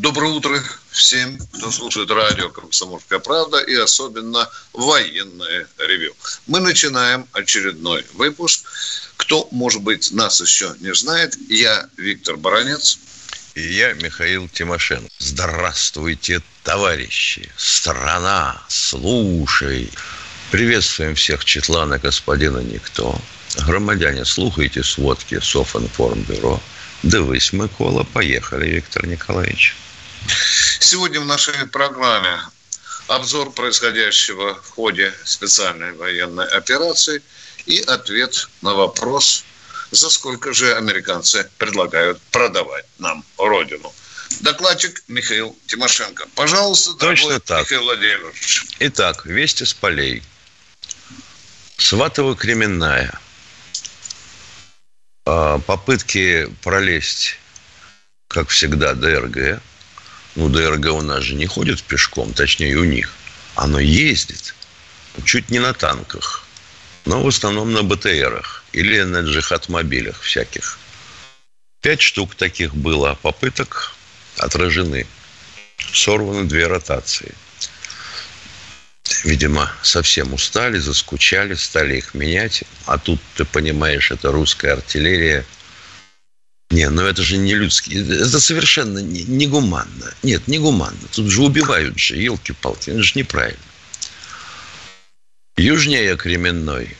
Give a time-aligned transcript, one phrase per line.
[0.00, 0.62] Доброе утро
[0.92, 6.14] всем, кто слушает радио «Комсомольская правда» и особенно военное ревю.
[6.46, 8.60] Мы начинаем очередной выпуск.
[9.16, 13.00] Кто, может быть, нас еще не знает, я Виктор Баранец.
[13.56, 15.10] И я Михаил Тимошенко.
[15.18, 17.50] Здравствуйте, товарищи!
[17.56, 19.90] Страна, слушай!
[20.52, 23.20] Приветствуем всех Четлана господина Никто.
[23.66, 26.62] Громадяне, слухайте сводки Софинформбюро.
[27.02, 28.04] Дивись, Микола.
[28.04, 29.74] Поехали, Виктор Николаевич.
[30.80, 32.40] Сегодня в нашей программе
[33.08, 37.22] обзор происходящего в ходе специальной военной операции
[37.66, 39.44] и ответ на вопрос,
[39.90, 43.92] за сколько же американцы предлагают продавать нам родину.
[44.40, 46.26] Докладчик Михаил Тимошенко.
[46.34, 47.62] Пожалуйста, Точно так.
[47.62, 48.66] Михаил Владимирович.
[48.78, 50.22] Итак, вести с полей.
[51.78, 53.18] Сватово-Кременная.
[55.24, 57.38] А, попытки пролезть,
[58.28, 59.60] как всегда, ДРГ.
[60.34, 63.12] Ну, ДРГ у нас же не ходит пешком, точнее, у них.
[63.54, 64.54] Оно ездит
[65.24, 66.44] чуть не на танках,
[67.04, 70.78] но в основном на БТРах или на джихад-мобилях всяких.
[71.80, 73.94] Пять штук таких было попыток
[74.36, 75.06] отражены.
[75.92, 77.34] Сорваны две ротации–
[79.24, 82.64] видимо, совсем устали, заскучали, стали их менять.
[82.86, 85.44] А тут, ты понимаешь, это русская артиллерия.
[86.70, 88.02] Не, ну это же не людский.
[88.02, 89.46] Это совершенно не, не.
[90.22, 90.98] Нет, не гуманно.
[91.12, 92.90] Тут же убивают же, елки-палки.
[92.90, 93.58] Это же неправильно.
[95.56, 96.96] Южнее Кременной,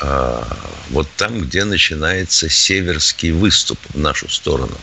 [0.00, 0.46] а,
[0.90, 4.76] вот там, где начинается северский выступ в нашу сторону,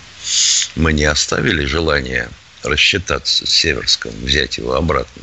[0.76, 2.30] мы не оставили желания
[2.64, 5.22] рассчитаться с Северском, взять его обратно.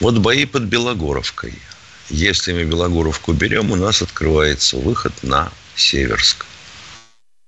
[0.00, 1.54] Вот бои под Белогоровкой.
[2.08, 6.46] Если мы Белогоровку берем, у нас открывается выход на Северск.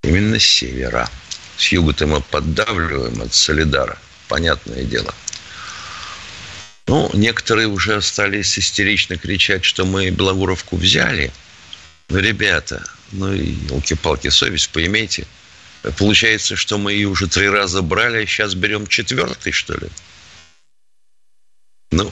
[0.03, 1.09] Именно с севера.
[1.57, 3.97] С юга-то мы поддавливаем от Солидара.
[4.27, 5.13] Понятное дело.
[6.87, 11.31] Ну, некоторые уже остались истерично кричать, что мы Белогоровку взяли.
[12.09, 15.25] Ну, ребята, ну и елки-палки, совесть поимейте.
[15.97, 19.89] Получается, что мы ее уже три раза брали, а сейчас берем четвертый, что ли?
[21.91, 22.11] Ну,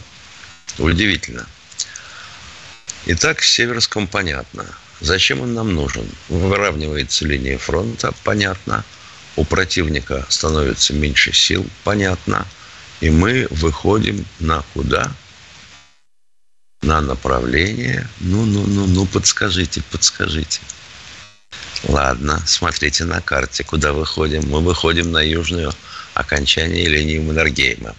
[0.77, 1.47] Удивительно.
[3.05, 4.65] Итак, с Северском понятно.
[5.01, 6.07] Зачем он нам нужен?
[6.29, 8.85] Выравнивается линия фронта, понятно.
[9.35, 12.45] У противника становится меньше сил, понятно.
[12.99, 15.11] И мы выходим на куда?
[16.83, 18.07] На направление.
[18.19, 20.61] Ну, ну, ну, ну, подскажите, подскажите.
[21.83, 24.47] Ладно, смотрите на карте, куда выходим.
[24.49, 25.73] Мы выходим на южную
[26.13, 27.95] окончание линии Маннергейма.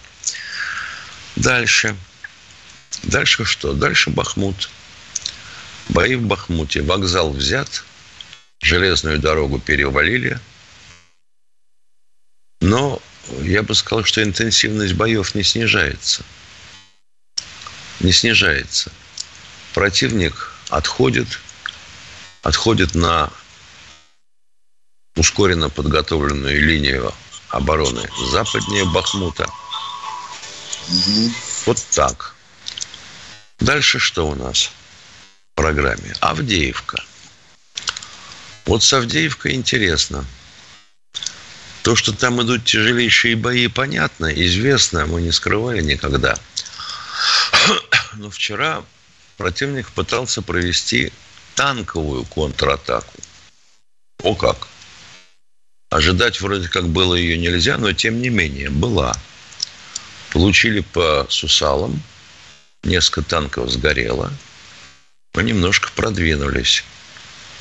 [1.35, 1.97] Дальше.
[3.03, 3.73] Дальше что?
[3.73, 4.69] Дальше Бахмут.
[5.89, 6.81] Бои в Бахмуте.
[6.81, 7.83] Вокзал взят.
[8.61, 10.39] Железную дорогу перевалили.
[12.61, 13.01] Но
[13.41, 16.23] я бы сказал, что интенсивность боев не снижается.
[17.99, 18.91] Не снижается.
[19.73, 21.39] Противник отходит,
[22.41, 23.31] отходит на
[25.15, 27.13] ускоренно подготовленную линию
[27.49, 29.47] обороны западнее Бахмута.
[30.89, 31.31] Угу.
[31.65, 32.33] Вот так.
[33.59, 34.71] Дальше что у нас
[35.55, 36.13] программе?
[36.19, 37.03] Авдеевка.
[38.65, 40.25] Вот с Авдеевкой интересно.
[41.83, 46.37] То, что там идут тяжелейшие бои, понятно, известно, мы не скрывали никогда.
[48.13, 48.83] Но вчера
[49.37, 51.11] противник пытался провести
[51.55, 53.13] танковую контратаку.
[54.21, 54.67] О как!
[55.89, 59.15] Ожидать вроде как было ее нельзя, но тем не менее была.
[60.31, 62.01] Получили по сусалам–
[62.83, 64.31] несколько танков сгорело.
[65.33, 66.83] Мы немножко продвинулись.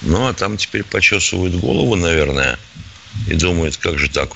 [0.02, 2.58] Ну, а там теперь почесывают голову, наверное,
[3.26, 4.32] и думают, как же так,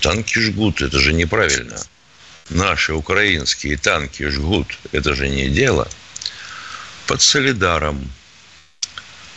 [0.00, 1.78] танки жгут, это же неправильно.
[2.48, 5.88] Наши украинские танки жгут, это же не дело.
[7.06, 8.10] Под Солидаром.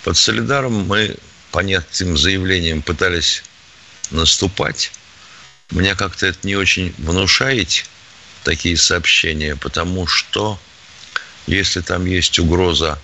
[0.04, 1.18] Под Солидаром мы
[1.52, 3.44] понятным заявлением пытались
[4.10, 4.94] наступать.
[5.72, 7.86] Меня как-то это не очень внушает,
[8.44, 10.58] такие сообщения, потому что
[11.46, 12.98] если там есть угроза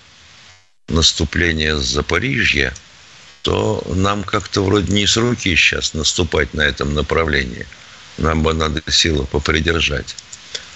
[0.88, 2.74] наступления с Запорижья,
[3.42, 7.66] то нам как-то вроде не с руки сейчас наступать на этом направлении.
[8.16, 10.16] Нам бы надо силу попридержать.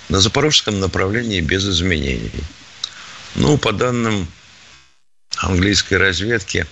[0.09, 2.45] На запорожском направлении без изменений.
[3.35, 4.27] Ну, по данным
[5.37, 6.67] английской разведки,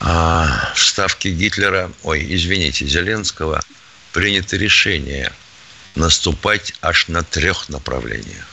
[0.00, 3.62] а, в ставке Гитлера, ой, извините, Зеленского,
[4.12, 5.32] принято решение
[5.94, 8.46] наступать аж на трех направлениях.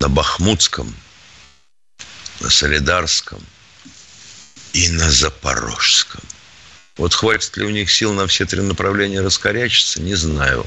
[0.00, 0.94] На Бахмутском,
[2.40, 3.40] на Солидарском
[4.72, 6.22] и на Запорожском.
[6.96, 10.66] Вот хватит ли у них сил на все три направления раскорячиться, не знаю.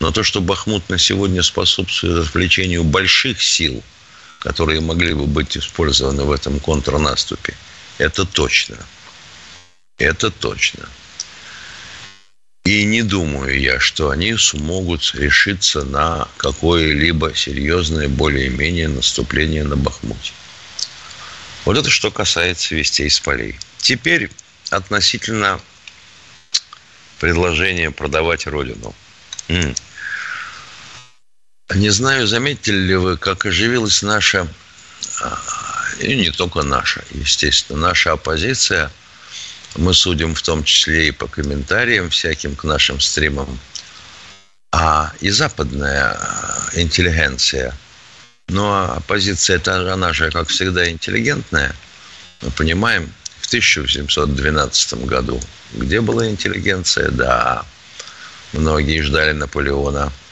[0.00, 3.82] Но то, что Бахмут на сегодня способствует отвлечению больших сил,
[4.40, 7.54] которые могли бы быть использованы в этом контрнаступе,
[7.98, 8.76] это точно.
[9.98, 10.88] Это точно.
[12.64, 20.32] И не думаю я, что они смогут решиться на какое-либо серьезное, более-менее наступление на Бахмуте.
[21.64, 23.58] Вот это что касается вестей с полей.
[23.78, 24.30] Теперь
[24.70, 25.60] относительно
[27.20, 28.94] предложения продавать Родину.
[31.74, 34.46] Не знаю, заметили ли вы, как оживилась наша,
[35.22, 35.40] а,
[36.00, 38.90] и не только наша, естественно, наша оппозиция.
[39.76, 43.58] Мы судим в том числе и по комментариям всяким к нашим стримам.
[44.70, 47.74] А и западная а, интеллигенция,
[48.48, 51.74] ну а оппозиция, это она же, как всегда, интеллигентная.
[52.42, 55.40] Мы понимаем, в 1712 году,
[55.72, 57.64] где была интеллигенция, да,
[58.52, 60.12] многие ждали Наполеона–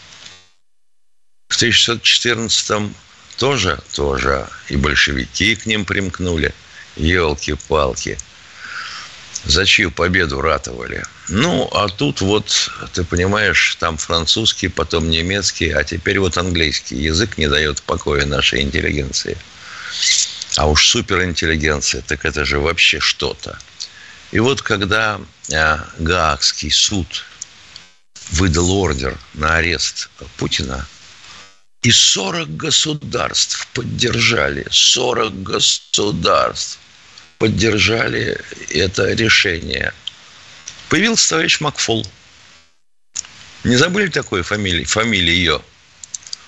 [1.50, 2.94] в 1614
[3.36, 6.54] тоже, тоже и большевики к ним примкнули.
[6.96, 8.16] Елки-палки.
[9.44, 11.02] За чью победу ратовали?
[11.28, 16.96] Ну, а тут вот, ты понимаешь, там французский, потом немецкий, а теперь вот английский.
[16.96, 19.38] Язык не дает покоя нашей интеллигенции.
[20.56, 23.58] А уж суперинтеллигенция, так это же вообще что-то.
[24.32, 25.20] И вот когда
[25.52, 27.24] а, Гаагский суд
[28.32, 30.86] выдал ордер на арест Путина–
[31.82, 36.78] и 40 государств поддержали, 40 государств
[37.40, 38.38] поддержали
[38.68, 39.92] это решение.
[40.88, 42.06] Появился товарищ Макфол.
[43.64, 44.84] Не забыли такой фамилии?
[44.84, 45.60] Фамилии ее.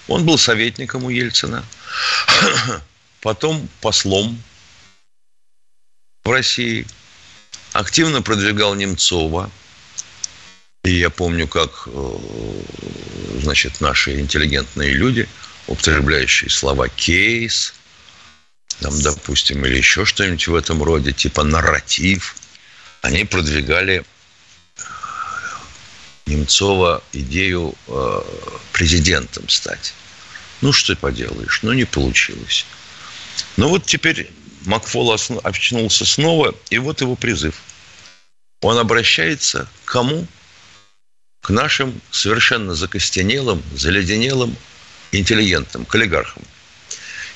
[0.06, 1.64] Он был советником у Ельцина,
[3.20, 4.40] потом послом
[6.22, 6.86] в России,
[7.72, 9.50] активно продвигал Немцова–
[10.84, 12.18] и я помню, как э,
[13.40, 15.28] значит, наши интеллигентные люди,
[15.68, 17.72] употребляющие слова «кейс»,
[18.80, 22.36] там, допустим, или еще что-нибудь в этом роде, типа нарратив,
[23.00, 24.82] они продвигали э,
[26.26, 28.20] Немцова идею э,
[28.72, 29.94] президентом стать.
[30.60, 32.66] Ну, что поделаешь, ну, не получилось.
[33.56, 34.30] Но вот теперь
[34.62, 37.56] Макфол очнулся снова, и вот его призыв.
[38.60, 40.26] Он обращается к кому?
[41.42, 44.56] к нашим совершенно закостенелым, заледенелым
[45.10, 46.42] интеллигентам, к олигархам.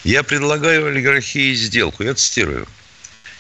[0.06, 2.04] Я предлагаю олигархии сделку.
[2.04, 2.68] Я цитирую.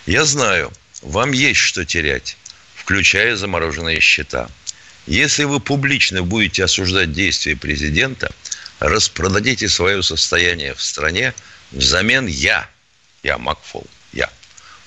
[0.04, 2.36] Я знаю, вам есть что терять,
[2.74, 4.50] включая замороженные счета.
[5.06, 8.34] Если вы публично будете осуждать действия президента,
[8.80, 11.34] распродадите свое состояние в стране,
[11.70, 12.68] взамен я,
[13.22, 14.28] я Макфол, я,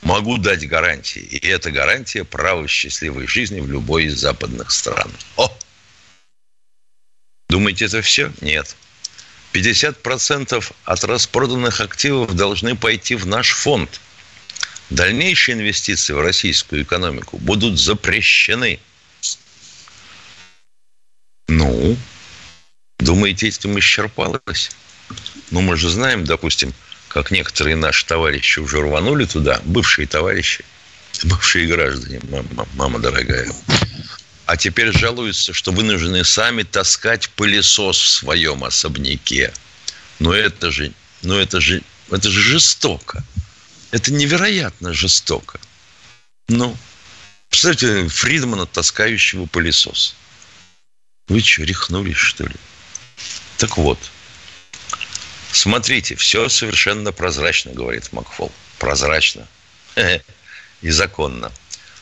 [0.02, 1.22] могу дать гарантии.
[1.22, 5.10] И эта гарантия права счастливой жизни в любой из западных стран.
[5.38, 5.58] О!
[7.48, 8.34] Думаете, это все?
[8.42, 8.76] Нет.
[9.54, 14.00] 50% от распроданных активов должны пойти в наш фонд.
[14.90, 18.80] Дальнейшие инвестиции в российскую экономику будут запрещены.
[21.48, 21.98] Ну,
[23.00, 24.72] думаете, этим исчерпалось?
[25.52, 26.74] Ну, мы же знаем, допустим,
[27.08, 30.64] как некоторые наши товарищи уже рванули туда, бывшие товарищи,
[31.24, 33.52] бывшие граждане, мама, мама дорогая,
[34.50, 39.54] а теперь жалуются, что вынуждены сами таскать пылесос в своем особняке.
[40.18, 40.92] Но это же,
[41.22, 43.24] но это же, это же жестоко.
[43.92, 45.60] Это невероятно жестоко.
[46.48, 46.76] Ну,
[47.52, 50.16] представьте Фридмана, таскающего пылесос.
[51.28, 52.56] Вы что, рехнулись, что ли?
[53.60, 54.00] Так вот,
[55.52, 58.52] смотрите, все совершенно прозрачно, говорит Макфол.
[58.80, 59.48] Прозрачно.
[60.82, 61.52] И законно.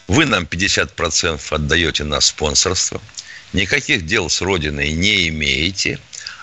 [0.07, 3.01] Вы нам 50% отдаете на спонсорство,
[3.53, 5.99] никаких дел с Родиной не имеете,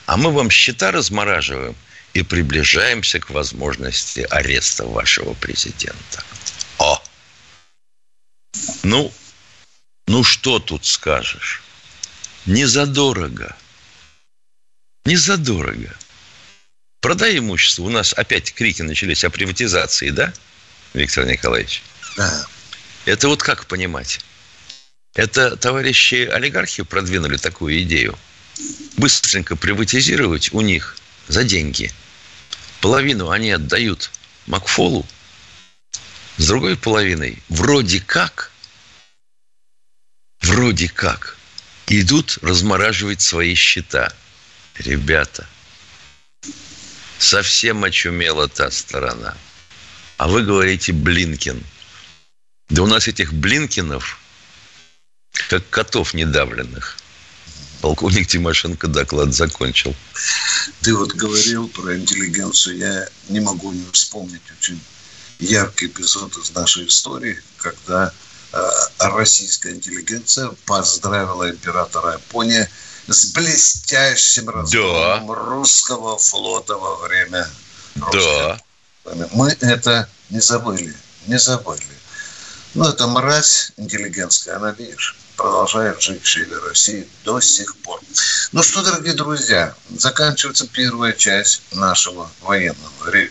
[0.06, 1.74] а мы вам счета размораживаем
[2.12, 6.22] и приближаемся к возможности ареста вашего президента.
[6.78, 7.02] О!
[8.82, 9.12] Ну,
[10.06, 11.62] ну что тут скажешь?
[12.46, 13.56] Не задорого.
[15.06, 15.92] Не задорого.
[17.00, 17.82] Продай имущество.
[17.82, 20.32] У нас опять крики начались о приватизации, да,
[20.92, 21.82] Виктор Николаевич?
[22.16, 22.46] Да.
[23.04, 24.20] Это вот как понимать?
[25.14, 28.18] Это товарищи олигархи продвинули такую идею.
[28.96, 30.96] Быстренько приватизировать у них
[31.28, 31.92] за деньги.
[32.80, 34.10] Половину они отдают
[34.46, 35.06] Макфолу,
[36.36, 38.50] с другой половиной вроде как,
[40.40, 41.36] вроде как
[41.86, 44.12] идут размораживать свои счета.
[44.76, 45.46] Ребята,
[47.18, 49.36] совсем очумела та сторона.
[50.16, 51.62] А вы говорите Блинкин.
[52.70, 54.18] Да у нас этих Блинкинов,
[55.48, 56.96] как котов недавленных.
[57.80, 59.94] Полковник Тимошенко доклад закончил.
[60.80, 62.78] Ты вот говорил про интеллигенцию.
[62.78, 64.80] Я не могу не вспомнить очень
[65.38, 68.10] яркий эпизод из нашей истории, когда
[68.52, 72.66] э, российская интеллигенция поздравила императора Японии
[73.06, 75.34] с блестящим разгромом да.
[75.34, 77.46] русского флота во время
[78.12, 78.58] да.
[79.32, 80.94] Мы это не забыли,
[81.26, 81.84] не забыли.
[82.74, 88.00] Но эта мразь интеллигентская, она, видишь, продолжает жить в Чили России до сих пор.
[88.50, 93.30] Ну что, дорогие друзья, заканчивается первая часть нашего военного ревью.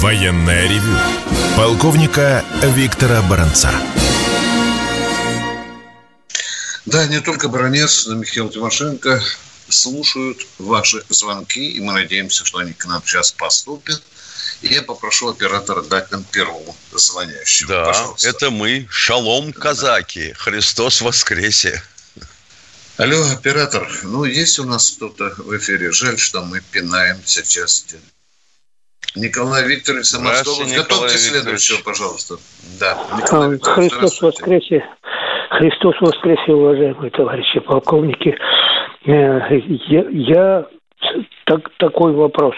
[0.00, 0.96] Военное ревю
[1.56, 3.70] полковника Виктора Баранца.
[6.86, 9.22] Да, не только Баранец, но Михаил Тимошенко
[9.68, 14.02] слушают ваши звонки, и мы надеемся, что они к нам сейчас поступят.
[14.62, 17.68] И я попрошу оператора дать нам первому звонящему.
[17.68, 18.28] Да, Пожалуйста.
[18.28, 21.82] это мы, шалом казаки, Христос воскресе.
[22.96, 25.90] Алло, оператор, ну есть у нас кто-то в эфире?
[25.92, 27.96] Жаль, что мы пинаемся часто.
[29.14, 30.58] Николай Викторович Самосков.
[30.74, 32.36] Готовьте следующего, пожалуйста.
[32.78, 32.98] Да.
[33.16, 34.84] Николай Христос воскресе.
[35.50, 38.36] Христос воскресе, уважаемые товарищи полковники.
[39.04, 39.40] Э,
[39.88, 40.66] я, я
[41.46, 42.54] так, такой вопрос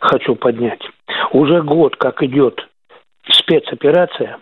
[0.00, 0.82] хочу поднять.
[1.32, 2.60] Уже год как идет
[3.30, 4.38] спецоперация,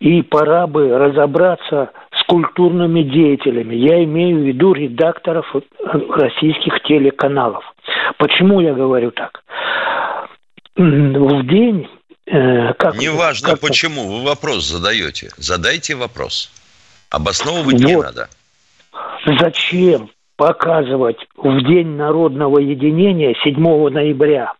[0.00, 3.74] и пора бы разобраться с культурными деятелями.
[3.74, 5.46] Я имею в виду редакторов
[5.82, 7.64] российских телеканалов.
[8.18, 9.42] Почему я говорю так?
[10.76, 11.88] в день...
[12.24, 15.30] Э, как, Неважно как почему, вы вопрос задаете.
[15.36, 16.50] Задайте вопрос.
[17.10, 17.88] Обосновывать вот.
[17.88, 18.28] не надо.
[19.40, 20.08] Зачем
[20.42, 23.54] показывать в День народного единения 7
[23.90, 24.54] ноября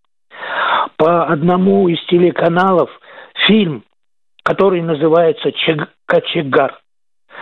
[0.95, 2.89] по одному из телеканалов
[3.47, 3.83] фильм,
[4.43, 5.51] который называется
[6.05, 6.79] «Кочегар»,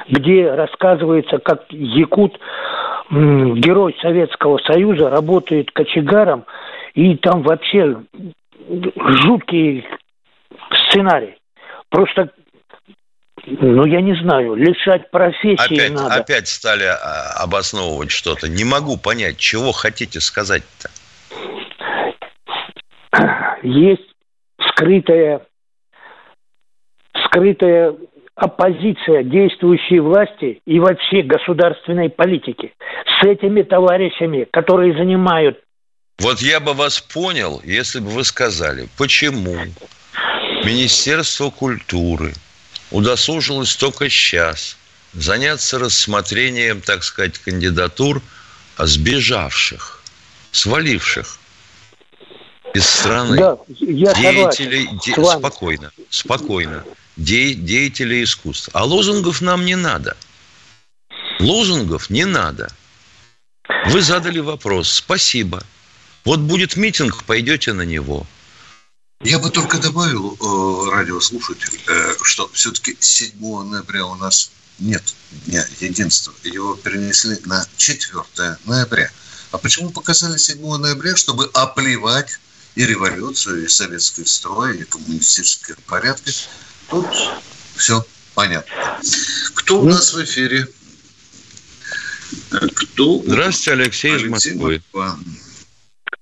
[0.09, 2.39] где рассказывается, как якут,
[3.11, 6.45] герой Советского Союза, работает кочегаром,
[6.95, 7.95] и там вообще
[9.23, 9.85] жуткий
[10.87, 11.35] сценарий.
[11.91, 12.31] Просто,
[13.59, 16.15] ну, я не знаю, лишать профессии опять, надо.
[16.15, 18.47] Опять стали а, обосновывать что-то.
[18.47, 20.89] Не могу понять, чего хотите сказать-то?
[23.63, 24.07] Есть
[24.69, 25.41] скрытая,
[27.25, 27.95] скрытая
[28.35, 32.73] оппозиция действующей власти и вообще государственной политики
[33.05, 35.59] с этими товарищами, которые занимают
[36.21, 39.57] вот я бы вас понял, если бы вы сказали, почему
[40.63, 42.33] Министерство культуры
[42.91, 44.77] удосужилось только сейчас
[45.13, 48.21] заняться рассмотрением, так сказать, кандидатур
[48.77, 50.01] сбежавших,
[50.51, 51.39] сваливших
[52.73, 56.85] из страны да, я деятелей, де, спокойно, спокойно,
[57.17, 58.71] де, деятелей искусства.
[58.75, 60.15] А лозунгов нам не надо.
[61.39, 62.71] Лозунгов не надо.
[63.87, 64.89] Вы задали вопрос.
[64.89, 65.63] Спасибо.
[66.23, 68.25] Вот будет митинг, пойдете на него.
[69.23, 75.03] Я бы только добавил, э, радиослушатель, э, что все-таки 7 ноября у нас нет
[75.45, 76.33] Дня Единства.
[76.43, 79.11] Его перенесли на 4 ноября.
[79.51, 81.15] А почему показали 7 ноября?
[81.15, 82.39] Чтобы оплевать
[82.73, 86.33] и революцию, и советский строй, и коммунистические порядки.
[86.89, 87.05] Тут
[87.75, 88.99] все понятно.
[89.53, 90.67] Кто у нас в эфире?
[92.49, 93.21] Кто?
[93.23, 94.81] Здравствуйте, Алексей, Алексей из Москвы.
[94.93, 95.19] Москва.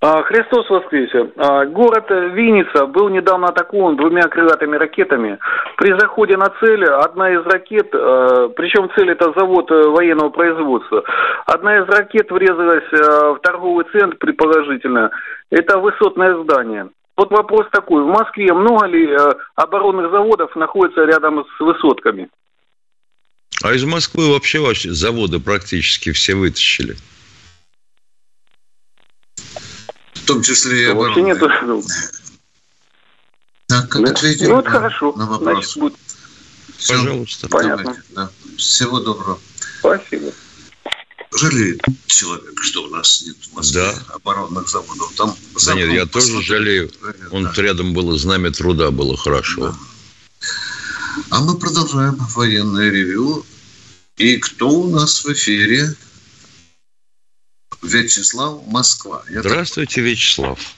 [0.02, 1.30] А, Христос воскресе.
[1.36, 5.38] А, город Винница был недавно атакован двумя крылатыми ракетами.
[5.76, 11.04] При заходе на цель одна из ракет, а, причем цель это завод э, военного производства,
[11.44, 15.10] одна из ракет врезалась в торговый центр предположительно.
[15.50, 16.88] Это высотное здание.
[17.18, 18.02] Вот вопрос такой.
[18.02, 19.16] В Москве много ли э,
[19.54, 22.30] оборонных заводов находится рядом с высотками?
[23.62, 26.96] А из Москвы вообще, вообще заводы практически все вытащили.
[30.26, 31.48] Том числе и Вообще нету.
[33.66, 34.10] Так, как да.
[34.10, 35.12] ответили ну, вот на, хорошо.
[35.12, 35.54] на вопрос?
[35.54, 35.94] Значит, будет...
[36.76, 37.48] Все, Пожалуйста.
[37.48, 38.02] Понятно.
[38.10, 38.30] Да.
[38.56, 39.38] Всего доброго.
[39.78, 40.32] Спасибо.
[41.32, 44.14] жалеет человек, что у нас нет в Москве да.
[44.14, 45.12] оборонных заводов.
[45.14, 46.90] Там да нет, я тоже жалею.
[47.30, 47.52] Он да.
[47.62, 49.68] рядом было знамя труда было хорошо.
[49.68, 49.78] Да.
[51.30, 53.44] А мы продолжаем военное ревю.
[54.16, 55.94] И кто у нас в эфире?
[57.82, 59.22] Вячеслав Москва.
[59.30, 60.04] Я Здравствуйте, так...
[60.04, 60.74] Вячеслав.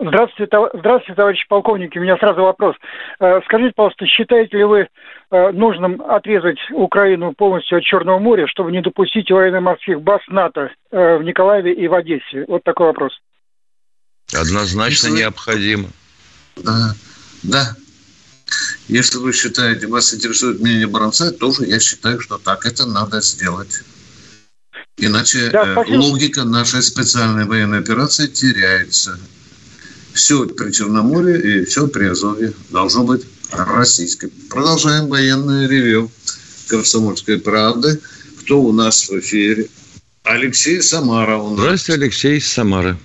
[0.00, 0.70] Здравствуйте, тов...
[0.74, 1.98] Здравствуйте, товарищи полковники.
[1.98, 2.76] У меня сразу вопрос.
[3.20, 4.88] Э, скажите, пожалуйста, считаете ли вы
[5.30, 11.16] э, нужным отрезать Украину полностью от Черного моря, чтобы не допустить военно-морских баз НАТО э,
[11.16, 12.44] в Николаеве и в Одессе?
[12.46, 13.12] Вот такой вопрос.
[14.34, 15.20] Однозначно Если...
[15.20, 15.88] необходимо.
[16.56, 16.94] Да,
[17.42, 17.76] да.
[18.88, 23.82] Если вы считаете, вас интересует мнение Баранца, тоже я считаю, что так это надо сделать.
[24.98, 29.18] Иначе да, э, логика нашей специальной военной операции теряется.
[30.14, 34.30] Все при Черноморье и все при Азове должно быть российское.
[34.50, 36.10] Продолжаем военное ревю
[36.70, 38.00] Комсомольской правды.
[38.40, 39.66] Кто у нас в эфире?
[40.24, 41.38] Алексей Самара.
[41.40, 42.96] Здравствуйте, Алексей из Самары.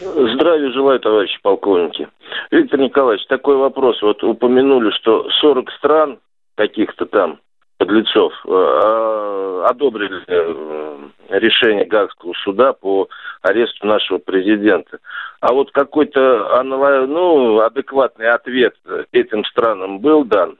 [0.00, 2.08] Здравия желаю, товарищи полковники.
[2.50, 4.00] Виктор Николаевич, такой вопрос.
[4.02, 6.18] Вот упомянули, что 40 стран
[6.56, 7.40] каких-то там
[7.78, 13.08] подлецов э, э, одобрили э, решение Гагского суда по
[13.42, 14.98] аресту нашего президента.
[15.40, 18.74] А вот какой-то ну, адекватный ответ
[19.12, 20.56] этим странам был дан?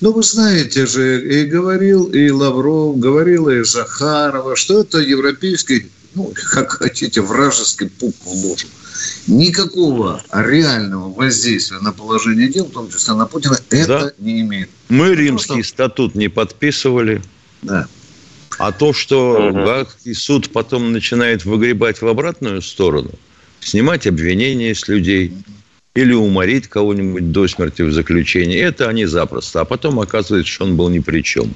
[0.00, 6.30] Ну, вы знаете же, и говорил и Лавров, говорила и Захарова, что это европейский, ну,
[6.52, 8.66] как хотите, вражеский пук в ложу
[9.26, 14.12] никакого реального воздействия на положение дел, в том числе на Путина, это да.
[14.18, 14.70] не имеет.
[14.88, 15.68] Мы римский Просто...
[15.68, 17.22] статут не подписывали.
[17.62, 17.86] Да.
[18.58, 19.54] А то, что угу.
[19.54, 23.10] Гаагский суд потом начинает выгребать в обратную сторону,
[23.60, 25.32] снимать обвинения с людей
[25.94, 29.60] или уморить кого-нибудь до смерти в заключении, это они запросто.
[29.60, 31.54] А потом оказывается, что он был ни при чем.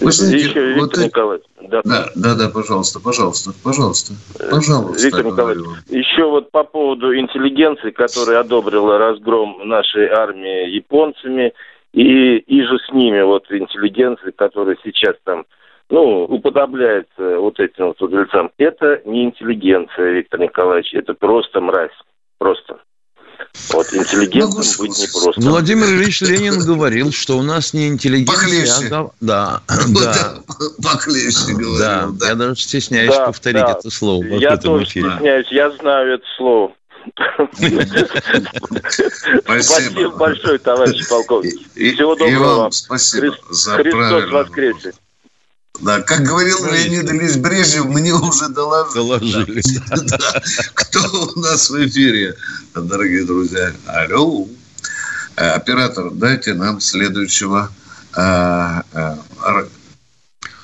[0.00, 4.14] Вы знаете, Еще, вот Виктор Николаевич, да, да, да, да, пожалуйста, пожалуйста, пожалуйста,
[4.50, 5.04] пожалуйста.
[5.04, 11.52] Виктор Николаевич, еще вот по поводу интеллигенции, которая одобрила разгром нашей армии японцами,
[11.92, 15.44] и, и же с ними вот интеллигенции, которая сейчас там
[15.90, 18.50] ну, уподобляется вот этим вот удальцам.
[18.58, 21.90] Это не интеллигенция, Виктор Николаевич, это просто мразь.
[22.38, 22.78] Просто.
[23.70, 25.40] Вот интеллигентным ну, быть непросто.
[25.40, 28.90] Владимир Ильич Ленин говорил, что у нас не интеллигенция.
[28.92, 30.38] А, да, да.
[30.82, 31.78] Похлеще говорил.
[31.78, 32.28] Да, да.
[32.28, 33.76] я даже стесняюсь да, повторить да.
[33.78, 34.24] это слово.
[34.24, 35.10] Я тоже эфире.
[35.10, 36.72] стесняюсь, я знаю это слово.
[39.44, 39.62] Спасибо.
[39.62, 41.54] Спасибо большое, товарищ полковник.
[41.74, 42.72] Всего доброго вам.
[42.72, 44.92] Спасибо за Христос воскресе.
[45.80, 48.94] Да, как говорил Леонид Ильич Брежнев, мне уже доложили.
[48.94, 49.62] Доложили.
[50.10, 50.42] Да.
[50.74, 51.00] Кто
[51.34, 52.34] у нас в эфире,
[52.74, 53.72] дорогие друзья?
[53.86, 54.46] Алло.
[55.36, 57.70] Э, оператор, дайте нам следующего
[58.14, 58.20] э,
[58.92, 59.14] э,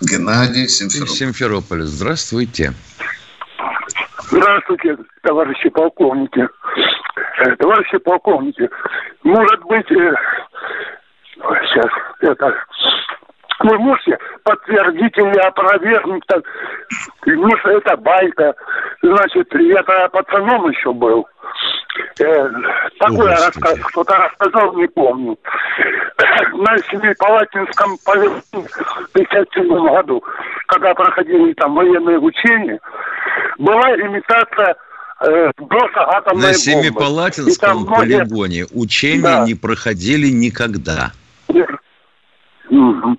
[0.02, 1.16] Геннадий Симферополь.
[1.16, 1.82] Симферополь.
[1.82, 2.74] Здравствуйте.
[4.30, 6.46] Здравствуйте, товарищи полковники.
[7.58, 8.68] Товарищи полковники,
[9.22, 9.86] может быть,
[11.38, 12.54] сейчас, это,
[13.60, 16.42] вы можете подтвердить или опровергнуть, так,
[17.24, 18.54] ну, что это байка.
[19.02, 21.26] Значит, я пацаном еще был.
[22.18, 22.48] Э,
[22.98, 25.38] такое рассказ, кто-то рассказал, не помню.
[26.52, 30.22] На Семипалатинском поле в 57 году,
[30.66, 32.78] когда проходили там военные учения,
[33.58, 34.76] была имитация
[35.20, 35.50] э,
[36.34, 39.44] На Семипалатинском полигоне учения да.
[39.44, 41.12] не проходили никогда.
[42.68, 43.16] Угу.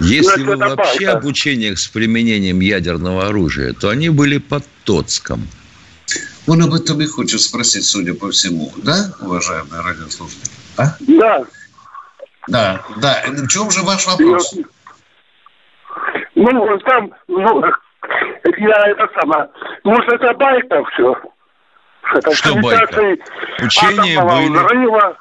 [0.00, 5.46] Если вы вообще об учениях с применением ядерного оружия, то они были под Тоцком.
[6.46, 8.72] Он об этом и хочет спросить, судя по всему.
[8.78, 10.50] Да, уважаемые радиослушатели?
[10.78, 10.96] А?
[11.00, 11.44] Да.
[12.48, 13.24] Да, да.
[13.26, 14.54] В чем же ваш вопрос?
[16.34, 17.62] Ну, там, ну,
[18.58, 19.48] я это сама.
[19.84, 21.14] Может, это байка все?
[22.14, 23.16] Это что байка?
[23.60, 24.56] Учения были...
[24.56, 25.18] Взрыва.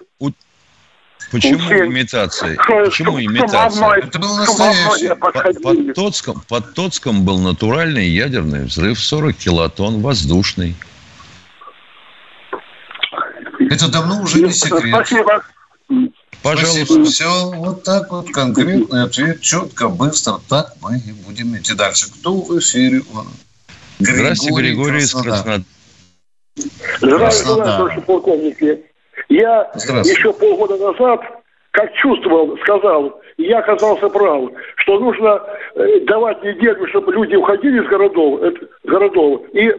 [1.32, 1.91] Почему Учень.
[1.91, 2.56] имитация?
[2.67, 3.91] Почему имитация?
[3.95, 5.15] Это был настоящий.
[5.15, 10.75] Под, под, Тоцком, под Тоцком был натуральный ядерный взрыв 40 килотонн, воздушный.
[13.69, 14.93] Это давно уже не секрет.
[14.93, 15.43] Спасибо.
[16.41, 16.86] Пожалуйста.
[16.86, 17.06] Спасибо.
[17.06, 20.39] Все, вот так вот конкретный ответ, четко, быстро.
[20.47, 22.08] Так мы и будем идти дальше.
[22.10, 23.01] Кто в эфире?
[23.99, 25.63] Григорий Здравствуйте, Григорий из Краснодара.
[27.01, 28.87] Здравствуйте, полковники.
[29.30, 31.22] Я еще полгода назад,
[31.72, 35.42] как чувствовал, сказал, я оказался прав, что нужно
[35.76, 39.72] э, давать неделю, чтобы люди уходили из городов, это, городов и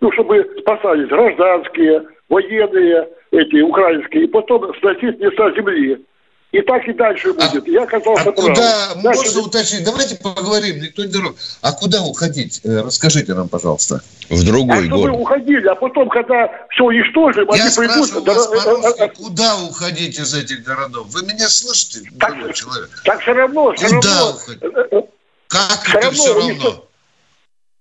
[0.00, 6.04] ну, чтобы спасались гражданские, военные, эти украинские, и потом сносить места земли.
[6.52, 7.68] И так и дальше а будет.
[7.68, 8.48] А, Я оказался а прав.
[8.48, 11.36] Куда, Значит, можно уточнить, давайте поговорим, никто не дорог.
[11.62, 12.60] А куда уходить?
[12.64, 14.00] Э, расскажите нам, пожалуйста.
[14.28, 15.14] В другой а город.
[15.14, 18.26] вы уходили, а потом, когда все уничтожим, Я они придут...
[18.26, 21.06] Вас по куда уходить из этих городов?
[21.10, 22.90] Вы меня слышите, так, человек?
[23.04, 24.30] Так все равно, все куда равно.
[24.30, 25.10] Уходить?
[25.46, 26.89] Как все это равно, все равно?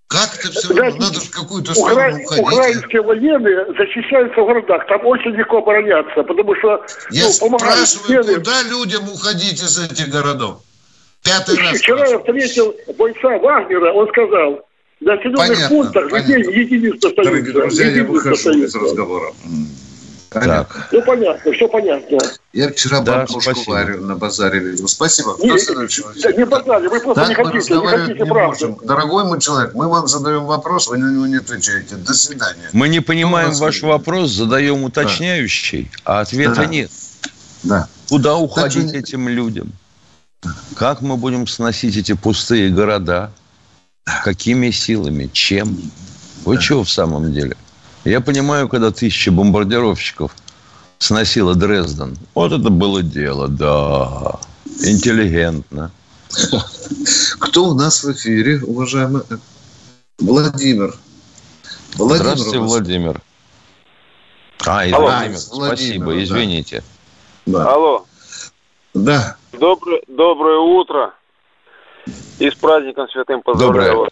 [0.10, 1.06] Как это все равно?
[1.06, 2.24] Надо же какую-то сторону Укра...
[2.24, 2.41] уходить.
[2.41, 4.88] Украинские военные защищаются в городах.
[4.88, 8.36] Там очень легко обороняться, потому что Я ну, спрашиваю, стены.
[8.39, 10.62] куда людям уходить из этих городов?
[11.24, 11.78] Пятый раз.
[11.78, 14.65] Вчера я встретил бойца Вагнера, он сказал,
[15.00, 17.24] в населенных понятно, пунктах людей единицы остаются.
[17.24, 19.32] Дорогие друзья, я выхожу из разговора.
[20.32, 20.89] Так.
[20.91, 22.17] Ну, понятно, все понятно.
[22.51, 24.88] Я вчера да, бабушку Варю на базаре видел.
[24.88, 25.35] Спасибо.
[25.35, 26.03] Кто не, следующий?
[26.21, 28.77] Да, не базаре, вы просто так не хотите, не хотите не можем.
[28.83, 31.95] Дорогой мой человек, мы вам задаем вопрос, вы на него не отвечаете.
[31.95, 32.69] До свидания.
[32.73, 36.17] Мы не понимаем ваш вопрос, задаем уточняющий, да.
[36.17, 36.65] а ответа да.
[36.65, 36.91] нет.
[37.62, 37.88] Да.
[38.07, 39.71] Куда уходить так, этим людям?
[40.75, 43.31] Как мы будем сносить эти пустые города?
[44.23, 45.29] Какими силами?
[45.31, 45.77] Чем?
[46.45, 46.62] Вы да.
[46.62, 47.55] чего в самом деле?
[48.05, 50.31] Я понимаю, когда тысяча бомбардировщиков
[50.99, 52.17] сносила Дрезден.
[52.35, 54.39] Вот это было дело, да.
[54.83, 55.91] Интеллигентно.
[57.39, 59.23] Кто у нас в эфире, уважаемый?
[60.19, 60.93] Владимир.
[61.95, 63.21] Владимир Здравствуйте, Владимир.
[64.65, 66.83] А, и Владимир, спасибо, Владимир, извините.
[67.45, 67.73] Да.
[67.73, 68.05] Алло.
[68.93, 69.38] Да.
[69.53, 71.13] Доброе, доброе утро.
[72.39, 74.09] И с праздником святым поздравляю вас.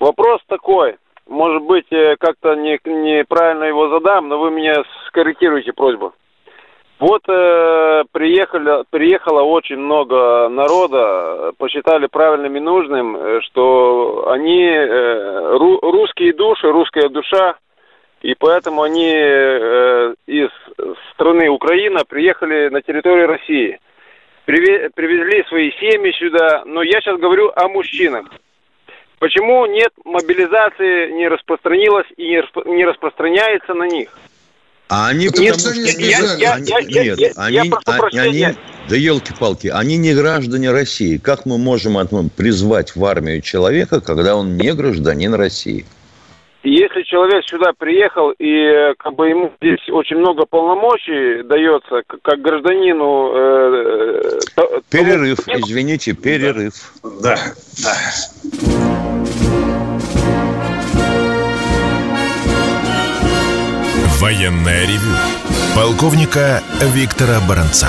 [0.00, 0.96] Вопрос такой–
[1.28, 6.14] может быть, э, как-то не, неправильно его задам, но вы меня скорректируйте просьбу.
[6.98, 15.56] Вот э, приехали, приехало очень много народа, посчитали правильным и нужным, э, что они э,
[15.58, 17.56] ру, русские души, русская душа,
[18.22, 20.50] и поэтому они э, из
[21.12, 23.78] страны Украина приехали на территорию России.
[24.44, 28.24] Привезли свои семьи сюда, но я сейчас говорю о мужчинах.
[29.18, 34.10] Почему нет мобилизации, не распространилась и не распространяется на них?
[34.88, 38.56] А они потому нет, что я, я, они, я, нет, я, они, я они, они,
[38.88, 41.18] да елки-палки, они не граждане России.
[41.18, 41.98] Как мы можем
[42.30, 45.84] призвать в армию человека, когда он не гражданин России?
[46.68, 53.32] Если человек сюда приехал и как бы ему здесь очень много полномочий дается, как гражданину.
[53.34, 55.60] Э, э перерыв, тому...
[55.60, 56.74] извините, перерыв.
[57.22, 57.36] Да,
[57.82, 57.94] да.
[64.20, 65.16] Военная ревю.
[65.74, 67.88] Полковника Виктора Баранца.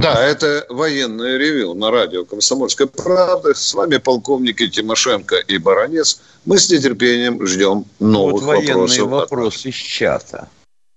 [0.00, 3.52] Да, это военное ревю на радио «Комсомольская правда».
[3.52, 6.20] С вами полковники Тимошенко и Баранец.
[6.44, 9.08] Мы с нетерпением ждем новых вот военный вопросов.
[9.08, 10.48] вопрос из чата.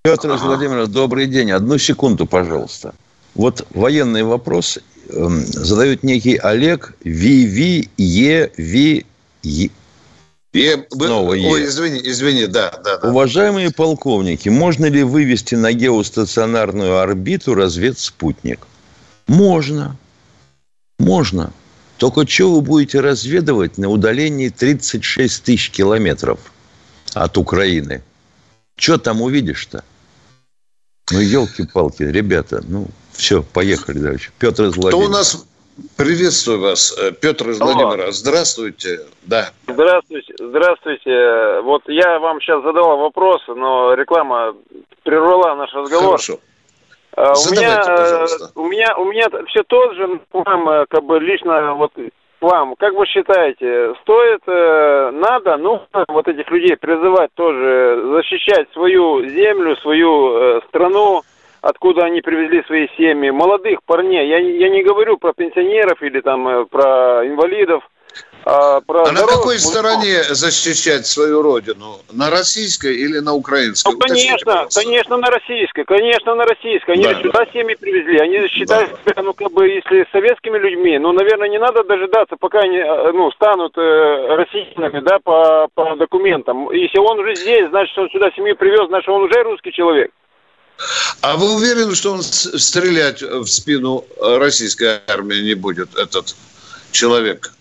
[0.04, 0.46] Петр ага.
[0.46, 1.52] Владимирович, добрый день.
[1.52, 2.94] Одну секунду, пожалуйста.
[3.34, 4.78] Вот военный вопрос
[5.10, 9.06] э, задает некий Олег Ви Е Ви
[9.44, 9.70] Е.
[10.94, 11.50] Снова Е.
[11.50, 13.08] Ой, извини, извини, да, да, да.
[13.10, 18.68] Уважаемые полковники, можно ли вывести на геостационарную орбиту разведспутник?
[19.32, 19.96] Можно.
[21.00, 21.54] Можно.
[21.98, 26.40] Только что вы будете разведывать на удалении 36 тысяч километров
[27.14, 28.04] от Украины?
[28.76, 29.86] Что там увидишь-то?
[31.12, 34.32] Ну, елки-палки, ребята, ну, все, поехали дальше.
[34.38, 35.06] Петр из Владимира.
[35.06, 35.46] Кто у нас
[35.96, 37.74] Приветствую вас, э, Петр из Алло.
[37.74, 38.12] Владимира.
[38.12, 39.00] Здравствуйте.
[39.24, 39.52] Да.
[39.68, 40.34] Здравствуйте.
[40.38, 41.62] Здравствуйте.
[41.62, 44.54] Вот я вам сейчас задал вопрос, но реклама
[45.04, 46.18] прервала наш разговор.
[46.18, 46.40] Хорошо.
[47.16, 51.20] А, у меня, э, у меня, у меня все тот же, вам, э, как бы
[51.20, 51.92] лично вот
[52.40, 59.76] вам, как вы считаете, стоит, надо, ну, вот этих людей призывать тоже защищать свою землю,
[59.78, 61.22] свою страну,
[61.62, 64.28] откуда они привезли свои семьи, молодых парней.
[64.28, 67.84] Я, я не говорю про пенсионеров или там э, про инвалидов.
[68.44, 72.00] А, про а на какой стороне защищать свою родину?
[72.12, 73.92] На российской или на украинской?
[73.92, 76.92] Ну, конечно, конечно, на российской, конечно, на российской.
[76.92, 77.52] Они да, сюда да.
[77.54, 79.12] семьи привезли, они считают да.
[79.12, 83.12] себя, ну, как бы, если советскими людьми, ну, наверное, не надо дожидаться, пока они, э,
[83.12, 86.72] ну, станут э, россиянами, да, по, по документам.
[86.72, 90.12] Если он уже здесь, значит, он сюда семью привез, значит, он уже русский человек.
[91.22, 96.36] А вы уверены, что он стрелять в спину российской армии не будет, этот
[96.92, 97.52] человек?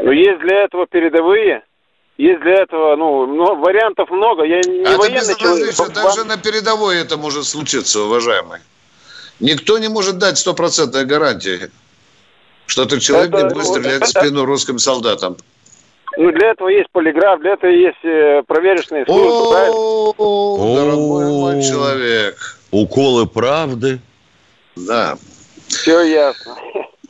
[0.00, 1.62] Ну, есть для этого передовые.
[2.16, 4.44] Есть для этого, ну, ну вариантов много.
[4.44, 5.74] Я не а военный человек.
[5.94, 8.58] Даже на передовой это может случиться, уважаемый.
[9.40, 11.70] Никто не может дать стопроцентной гарантии,
[12.66, 15.36] что этот человек это, не будет стрелять в спину русским солдатам.
[16.16, 22.58] Ну, для этого есть полиграф, для этого есть э, проверочные службы, О, дорогой мой человек.
[22.72, 24.00] уколы правды.
[24.74, 25.16] Да.
[25.68, 26.56] Все ясно.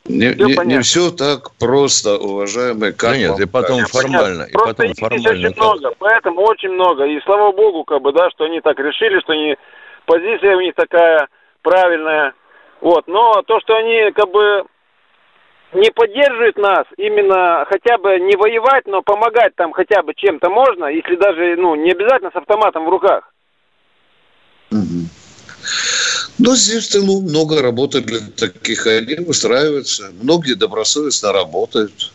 [0.09, 2.93] Не все, не, не все так просто, уважаемые.
[2.93, 3.89] Как да нет, и потом как?
[3.91, 4.43] формально.
[4.45, 5.49] И просто потом формально.
[5.49, 7.05] Очень много, поэтому очень много.
[7.05, 9.57] И слава богу, как бы, да, что они так решили, что они,
[10.07, 11.29] позиция у них такая
[11.63, 12.33] правильная.
[12.81, 13.07] Вот.
[13.07, 14.65] Но то, что они как бы
[15.75, 20.87] не поддерживают нас, именно хотя бы не воевать, но помогать там хотя бы чем-то можно,
[20.87, 23.31] если даже, ну, не обязательно с автоматом в руках.
[24.71, 25.08] Угу.
[26.39, 30.13] Но здесь в тылу много работы для таких, они устраиваются.
[30.23, 32.13] Многие добросовестно работают.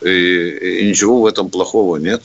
[0.00, 2.22] И, и ничего в этом плохого нет.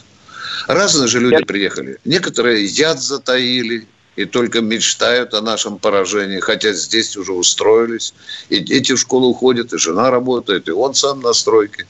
[0.68, 1.98] Разные же люди приехали.
[2.06, 8.14] Некоторые яд затаили и только мечтают о нашем поражении, хотя здесь уже устроились.
[8.50, 11.88] И дети в школу уходят, и жена работает, и он сам на стройке.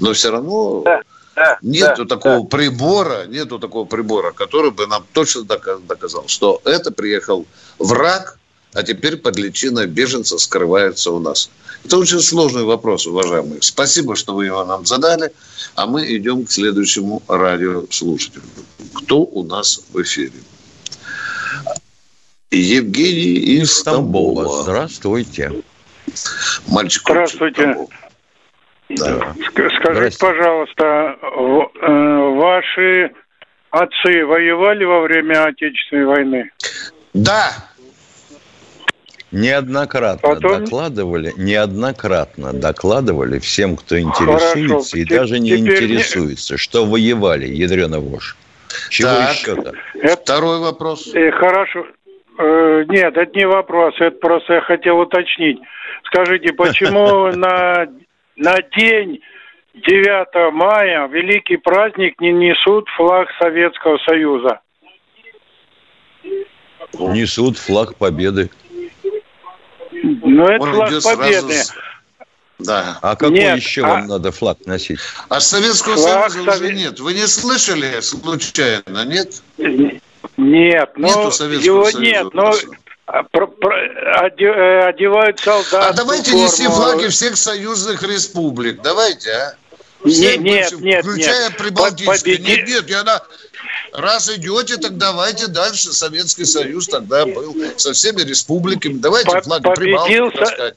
[0.00, 1.02] Но все равно да,
[1.34, 2.56] да, нету да, такого да.
[2.56, 7.46] прибора, нету такого прибора, который бы нам точно доказал, что это приехал
[7.78, 8.38] враг,
[8.74, 11.50] а теперь под личиной беженца скрывается у нас?
[11.84, 13.60] Это очень сложный вопрос, уважаемые.
[13.60, 15.32] Спасибо, что вы его нам задали,
[15.74, 18.42] а мы идем к следующему радиослушателю.
[18.94, 20.32] Кто у нас в эфире?
[22.50, 24.62] Евгений из Стамбула.
[24.62, 25.62] Здравствуйте.
[26.66, 27.02] Мальчик.
[27.04, 27.76] Здравствуйте.
[28.88, 29.34] Да.
[29.80, 33.10] Скажите, пожалуйста, э, ваши
[33.70, 36.50] отцы воевали во время Отечественной войны?
[37.14, 37.52] Да,
[39.32, 40.64] Неоднократно Потом...
[40.64, 44.78] докладывали, неоднократно докладывали всем, кто интересуется Хорошо.
[44.98, 48.36] и Теперь даже не интересуется, что воевали, ядрена вошь.
[48.90, 49.32] Чего так.
[49.32, 49.72] еще-то?
[49.94, 50.16] Это...
[50.22, 51.10] Второй вопрос.
[51.14, 51.86] Э, хорошо.
[52.38, 55.60] Э, нет, это не вопрос, это просто я хотел уточнить.
[56.04, 57.86] Скажите, почему на,
[58.42, 59.20] на день
[59.74, 64.60] 9 мая, великий праздник, не несут флаг Советского Союза?
[66.92, 68.50] Несут флаг победы.
[69.92, 71.54] Ну, это Он флаг победы.
[71.54, 71.74] С...
[72.58, 72.98] Да.
[73.00, 73.88] А какой нет, еще а...
[73.88, 74.98] вам надо флаг носить?
[75.28, 76.72] А Советского флаг Союза Совет...
[76.72, 77.00] уже нет.
[77.00, 79.42] Вы не слышали случайно, нет?
[80.36, 82.00] Нет, но Нету Советского его Союза.
[82.00, 82.52] нет, но
[84.12, 85.90] одевают солдат.
[85.90, 86.44] А давайте форму.
[86.44, 88.82] нести флаги всех союзных республик.
[88.82, 89.54] Давайте, а?
[90.06, 91.58] Всех нет, бывших, нет, включая нет.
[91.58, 92.36] Прибалтийскую.
[92.36, 92.42] Победи...
[92.42, 93.22] Нет, нет, я на...
[93.92, 95.92] Раз идете, так давайте дальше.
[95.92, 98.94] Советский Союз тогда был со всеми республиками.
[98.94, 100.74] Давайте По флаг Прибалтики таскать.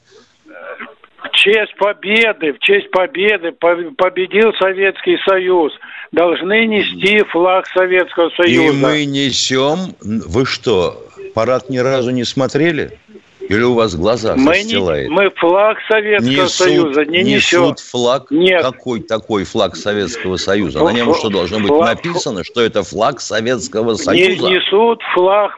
[1.24, 5.72] В честь победы, в честь победы победил Советский Союз.
[6.12, 8.62] Должны нести флаг Советского Союза.
[8.62, 9.96] И мы несем.
[10.00, 12.98] Вы что, парад ни разу не смотрели?
[13.48, 15.08] Или у вас глаза мы застилает?
[15.08, 17.62] Не, мы флаг Советского несут, Союза не несем.
[17.62, 18.30] Несут флаг?
[18.30, 18.62] Нет.
[18.62, 20.82] Какой такой флаг Советского Союза?
[20.82, 24.42] На нем что, должно быть флаг, написано, что это флаг Советского Союза?
[24.42, 25.52] Не, несут флаг,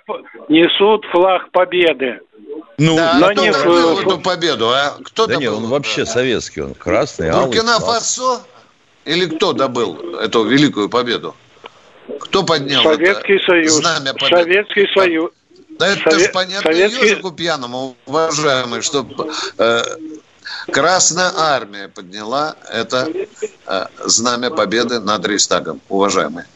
[0.48, 2.20] несут флаг победы.
[2.78, 4.96] Ну, да, но кто не эту победу, а?
[5.02, 5.40] Кто да добыл?
[5.40, 8.42] нет, он вообще советский, он красный, Буркина Фасо?
[9.04, 11.34] Или кто добыл эту великую победу?
[12.20, 13.72] Кто поднял Советский это Союз.
[13.72, 14.42] знамя победы?
[14.42, 15.30] Советский Союз.
[15.78, 16.26] Да это Совет...
[16.26, 17.06] же понятно Советский...
[17.06, 19.06] ежику пьяному, уважаемый, что
[19.58, 19.82] э,
[20.72, 23.08] Красная Армия подняла это
[23.66, 26.46] э, знамя победы над Рейстагом, уважаемые.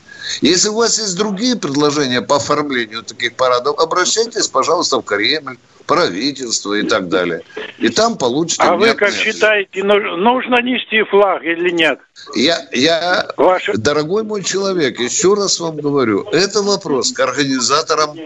[0.40, 5.56] Если у вас есть другие предложения по оформлению таких парадов, обращайтесь, пожалуйста, в Кремль,
[5.87, 7.42] правительство и так далее.
[7.78, 8.62] И там получите...
[8.62, 11.98] А вы как считаете, нужно нести флаг или нет?
[12.35, 13.76] Я, я Ваше...
[13.76, 18.16] дорогой мой человек, еще раз вам говорю, это вопрос к организаторам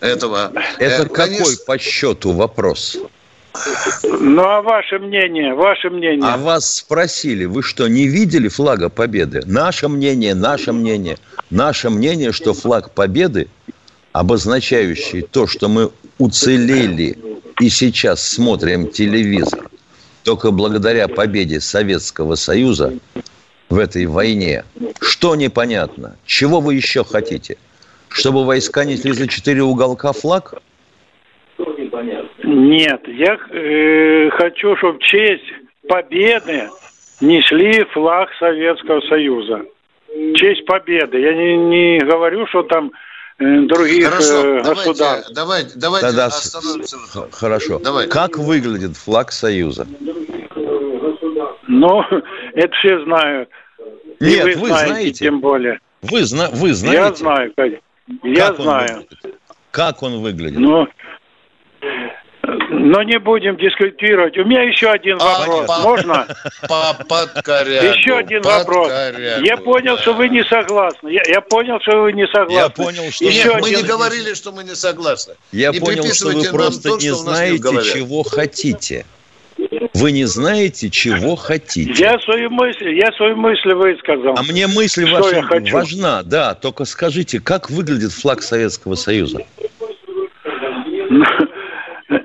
[0.00, 0.52] этого.
[0.78, 1.64] Это э, какой конечно...
[1.66, 2.98] по счету вопрос?
[4.02, 6.28] Ну, а ваше мнение, ваше мнение?
[6.28, 9.42] А вас спросили, вы что, не видели флага Победы?
[9.46, 11.16] Наше мнение, наше мнение.
[11.50, 13.48] Наше мнение, что флаг Победы,
[14.12, 17.18] обозначающий то, что мы уцелели
[17.60, 19.70] и сейчас смотрим телевизор,
[20.22, 22.94] только благодаря победе Советского Союза
[23.68, 24.64] в этой войне.
[25.00, 26.16] Что непонятно?
[26.26, 27.56] Чего вы еще хотите?
[28.16, 30.54] Чтобы войска несли за четыре уголка флаг?
[32.42, 35.44] Нет, я э, хочу, чтобы в честь
[35.86, 36.68] победы
[37.20, 39.62] несли флаг Советского Союза.
[40.08, 41.20] В честь победы.
[41.20, 42.90] Я не, не говорю, что там
[43.38, 45.32] э, других Хорошо, э, государств.
[45.34, 46.30] Давайте, давайте, Тогда
[47.32, 47.80] Хорошо.
[47.80, 48.08] Давай.
[48.08, 49.86] Как выглядит флаг Союза?
[51.68, 52.02] Ну,
[52.54, 53.50] это все знают.
[54.20, 55.80] Нет, вы, вы знаете, знаете, тем более.
[56.00, 57.02] Вы, зна вы знаете?
[57.02, 57.52] Я знаю,
[58.22, 59.06] Я как знаю.
[59.70, 60.58] Как он выглядит?
[60.58, 60.86] Ну,
[62.70, 64.38] Но не будем дискутировать.
[64.38, 65.66] У меня еще один а, вопрос.
[65.66, 66.26] По, Можно?
[66.68, 68.88] По, под корягу, еще один вопрос.
[68.88, 70.02] Корягу, я понял, да.
[70.02, 71.08] что вы не согласны.
[71.08, 72.54] Я, я понял, что вы не согласны.
[72.54, 75.34] Я понял, что еще Нет, мы не говорили, что мы не согласны.
[75.52, 79.04] Я не понял, что вы просто то, не знаете, не чего хотите.
[79.94, 81.92] Вы не знаете, чего хотите.
[82.02, 84.34] Я свою мысль, я свою мысль высказал.
[84.36, 86.54] А мне мысль ваша важна, да.
[86.54, 89.40] Только скажите, как выглядит флаг Советского Союза?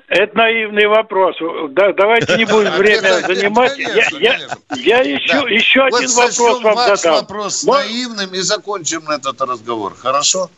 [0.08, 1.38] Это наивный вопрос.
[1.70, 3.78] Да, давайте не будем время занимать.
[3.78, 4.38] я, я,
[4.76, 5.50] я еще, да.
[5.50, 7.22] еще вот один вопрос вам ваш задам.
[7.22, 9.96] вопрос наивным и закончим этот разговор.
[9.96, 10.50] Хорошо?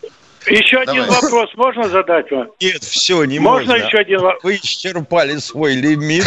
[0.48, 1.02] Еще Давай.
[1.02, 2.50] один вопрос можно задать вам?
[2.60, 3.74] Нет, все, не можно.
[3.74, 4.44] Можно еще один вопрос?
[4.44, 6.26] Вы исчерпали свой лимит.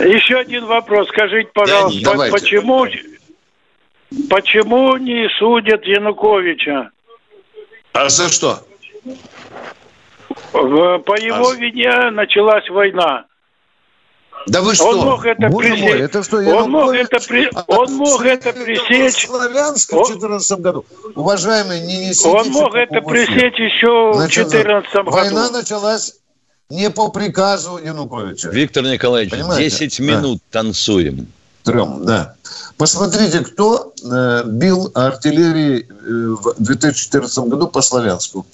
[0.00, 1.08] Еще один вопрос.
[1.08, 2.86] Скажите, пожалуйста, почему,
[4.28, 6.90] почему не судят Януковича?
[7.92, 8.66] А за что?
[10.52, 11.54] По его а...
[11.54, 13.26] вине началась война.
[14.46, 14.90] Да вы что?
[14.90, 15.80] Он мог это пресечь.
[15.80, 17.48] Мой, это что, он мог это, при...
[17.54, 19.24] А, он мог это пресечь.
[19.24, 20.84] В Славянске в 2014 году.
[21.14, 25.10] Уважаемый, не несите Он мог это пресечь еще Значит, в 2014 году.
[25.10, 26.16] Война началась
[26.70, 28.48] не по приказу Януковича.
[28.50, 29.70] Виктор Николаевич, Понимаете?
[29.70, 30.60] 10 минут да.
[30.60, 31.28] танцуем.
[31.62, 32.34] Трем, да.
[32.76, 38.46] Посмотрите, кто э, бил артиллерии э, в 2014 году по Славянску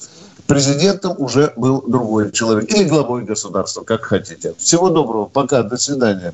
[0.48, 2.68] президентом уже был другой человек.
[2.70, 4.54] Или главой государства, как хотите.
[4.54, 5.26] Всего доброго.
[5.26, 5.62] Пока.
[5.62, 6.32] До свидания.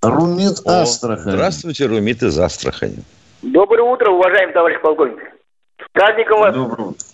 [0.00, 1.32] Румит О, Астрахань.
[1.32, 3.02] Здравствуйте, Румит из Астрахани.
[3.42, 5.18] Доброе утро, уважаемый товарищ полковник.
[5.78, 6.54] С праздником вас.
[6.54, 7.06] Доброе утро.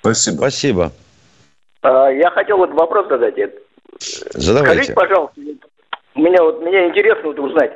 [0.00, 0.36] Спасибо.
[0.36, 0.92] Спасибо.
[1.82, 3.34] А, я хотел вот вопрос задать.
[4.34, 4.74] Задавайте.
[4.74, 5.40] Скажите, пожалуйста,
[6.14, 7.72] меня вот меня интересно вот узнать.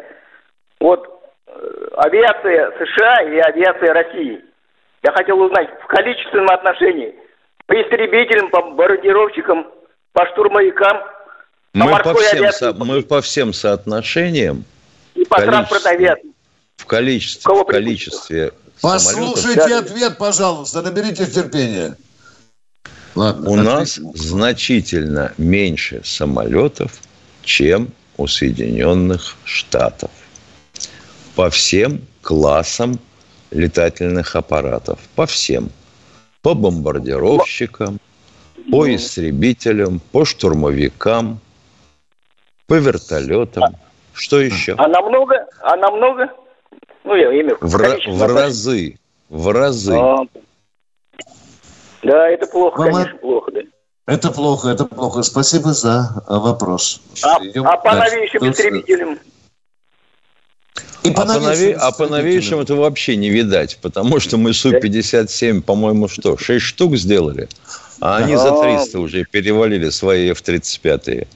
[0.79, 1.09] Вот
[1.49, 4.45] э, авиация США и авиация России–
[5.07, 7.15] я хотел узнать в количественном отношении
[7.67, 9.67] по истребителям, по бомбардировщикам,
[10.13, 10.99] по штурмовикам,
[11.75, 14.65] мы по, всем авиации, со, мы по всем соотношениям
[15.15, 16.31] и по транспортной авиации.
[16.77, 19.91] В количестве, в количестве Послушайте самолетов.
[19.91, 21.97] ответ, пожалуйста, наберите терпения.
[23.15, 26.93] Ладно, у нас значительно меньше самолетов,
[27.43, 30.11] чем у Соединенных Штатов.
[31.37, 32.99] По всем классам
[33.57, 34.99] летательных аппаратов.
[35.15, 35.71] По всем.
[36.43, 37.99] По бомбардировщикам,
[38.71, 41.41] по истребителям, по штурмовикам,
[42.67, 43.77] по вертолетам.
[44.13, 44.75] Что еще?
[44.79, 45.47] А намного?
[45.61, 46.29] А намного?
[47.05, 48.99] Ну, я имею в, в, в разы.
[49.29, 49.97] В разы.
[49.97, 50.19] А,
[52.03, 52.93] да, это плохо, Мама...
[52.93, 53.61] конечно, плохо, да.
[54.07, 55.23] Это плохо, это плохо.
[55.23, 57.01] Спасибо за вопрос.
[57.25, 59.19] А, а по новейшим истребителям?
[61.07, 64.53] И по а, по новей, а по новейшим это вообще не видать, потому что мы
[64.53, 67.49] Су-57, по-моему, что, 6 штук сделали,
[68.01, 71.27] а они за 300 уже перевалили свои F-35.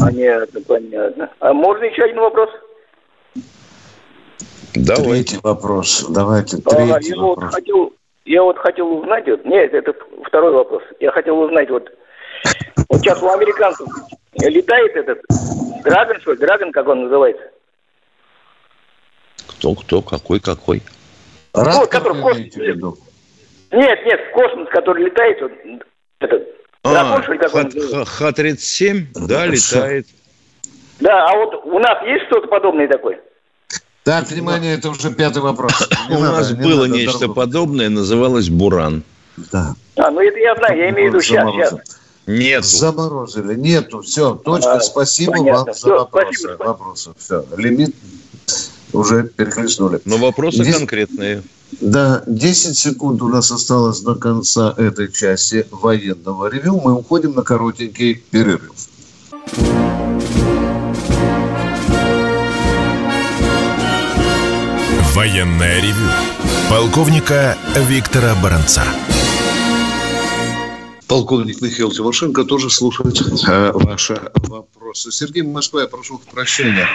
[0.00, 1.30] Понятно, понятно.
[1.40, 2.50] А можно еще один вопрос?
[4.74, 5.04] Давайте.
[5.08, 6.06] Третий вопрос.
[6.08, 7.44] Давайте, а, третий а, я вопрос.
[7.44, 7.92] Вот хотел,
[8.24, 9.94] я вот хотел узнать, вот, нет, это
[10.26, 10.82] второй вопрос.
[11.00, 11.90] Я хотел узнать, вот,
[12.88, 13.86] вот сейчас у американцев
[14.34, 15.20] летает этот
[15.84, 17.44] Драгон, что ли, Драгон, как он называется?
[19.46, 20.82] Кто, кто, какой, какой?
[21.52, 22.54] Рад, ну, который в космос.
[22.56, 25.52] Нет, нет, в космос, который летает, вот,
[26.20, 26.48] этот,
[26.82, 30.06] а, Х-37, да, летает.
[31.00, 33.20] Да, а вот у нас есть что-то подобное такое?
[34.04, 35.88] Так, внимание, это уже пятый вопрос.
[36.10, 39.02] У нас было нечто подобное, называлось «Буран».
[39.50, 39.74] Да.
[39.96, 41.74] А, ну это я знаю, я имею в виду сейчас, сейчас.
[42.26, 42.64] Нет.
[42.64, 43.54] Заморозили.
[43.54, 44.02] Нету.
[44.02, 44.74] Все, точка.
[44.74, 45.52] А, спасибо понятно.
[45.52, 46.38] вам за Все, вопросы.
[46.38, 46.64] Спасибо.
[46.64, 47.10] Вопросы.
[47.18, 47.44] Все.
[47.56, 47.94] Лимит
[48.94, 50.00] уже перехлестнули.
[50.04, 50.78] Но вопросы 10...
[50.78, 51.42] конкретные.
[51.80, 56.80] Да, 10 секунд у нас осталось до конца этой части военного ревю.
[56.80, 58.72] Мы уходим на коротенький перерыв.
[65.14, 66.08] Военное ревю
[66.68, 67.56] полковника
[67.88, 68.82] Виктора Баранца.
[71.06, 75.12] Полковник Михаил Тимошенко тоже слушает э, ваши вопросы.
[75.12, 76.88] Сергей Москва, я прошу прощения.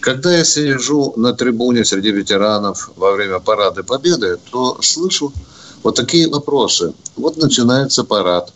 [0.00, 5.32] Когда я сижу на трибуне среди ветеранов во время парада Победы, то слышу
[5.82, 6.94] вот такие вопросы.
[7.16, 8.52] Вот начинается парад.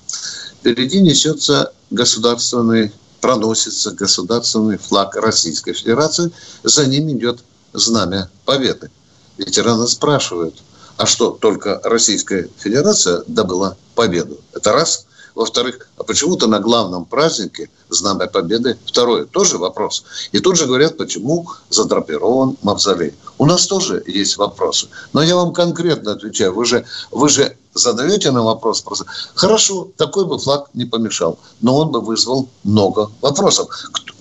[0.60, 6.32] Впереди несется государственный, проносится государственный флаг Российской Федерации.
[6.62, 7.40] За ним идет
[7.74, 8.90] знамя Победы.
[9.36, 10.62] Ветераны спрашивают,
[10.96, 14.40] а что, только Российская Федерация добыла победу?
[14.52, 15.06] Это раз.
[15.34, 19.24] Во-вторых, а почему-то на главном празднике Знамя Победы второе.
[19.24, 20.04] Тоже вопрос.
[20.32, 23.14] И тут же говорят, почему задрапирован мавзолей.
[23.38, 24.88] У нас тоже есть вопросы.
[25.12, 26.54] Но я вам конкретно отвечаю.
[26.54, 29.06] Вы же, вы же задаете нам вопрос просто.
[29.34, 31.38] Хорошо, такой бы флаг не помешал.
[31.60, 33.68] Но он бы вызвал много вопросов.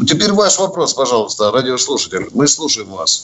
[0.07, 2.30] Теперь ваш вопрос, пожалуйста, радиослушатель.
[2.34, 3.24] Мы слушаем вас.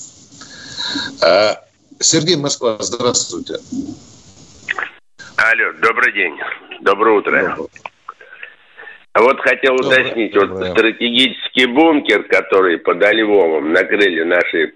[1.22, 1.56] Э,
[2.00, 3.60] Сергей Москва, здравствуйте.
[5.42, 6.38] Алло, добрый день.
[6.82, 7.58] Доброе утро.
[9.14, 10.68] А вот хотел доброе, уточнить, доброе.
[10.68, 14.74] вот стратегический бункер, который под Львовом накрыли наши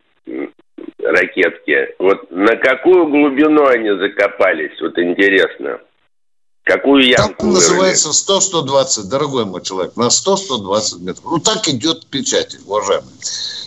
[1.03, 5.81] ракетки, вот на какую глубину они закопались, вот интересно.
[6.63, 11.25] Какую ямку Там называется 100-120, дорогой мой человек, на 100-120 метров.
[11.25, 13.11] Ну, так идет печать, уважаемый.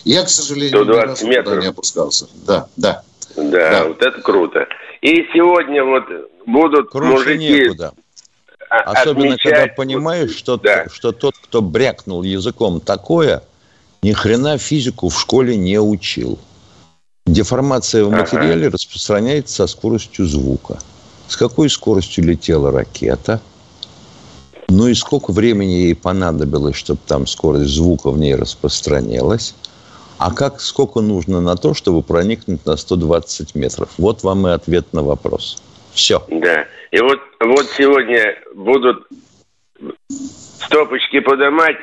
[0.03, 1.61] Я, к сожалению, 120 ни метров.
[1.61, 2.27] не опускался.
[2.47, 3.03] Да, да.
[3.35, 4.67] Да, да, вот это круто.
[5.01, 6.03] И сегодня вот
[6.45, 7.49] будут Круче мужики...
[7.49, 7.93] Некуда.
[8.69, 9.53] Особенно, отмечать...
[9.53, 10.87] когда понимаешь, что, да.
[10.91, 13.43] что тот, кто брякнул языком такое,
[14.01, 16.37] ни хрена физику в школе не учил.
[17.25, 18.73] Деформация в материале ага.
[18.73, 20.79] распространяется со скоростью звука.
[21.27, 23.41] С какой скоростью летела ракета?
[24.69, 29.55] Ну и сколько времени ей понадобилось, чтобы там скорость звука в ней распространялась?
[30.19, 33.89] А как, сколько нужно на то, чтобы проникнуть на 120 метров?
[33.97, 35.61] Вот вам и ответ на вопрос.
[35.93, 36.23] Все.
[36.29, 36.65] Да.
[36.91, 39.07] И вот, вот сегодня будут
[40.09, 41.77] стопочки поднимать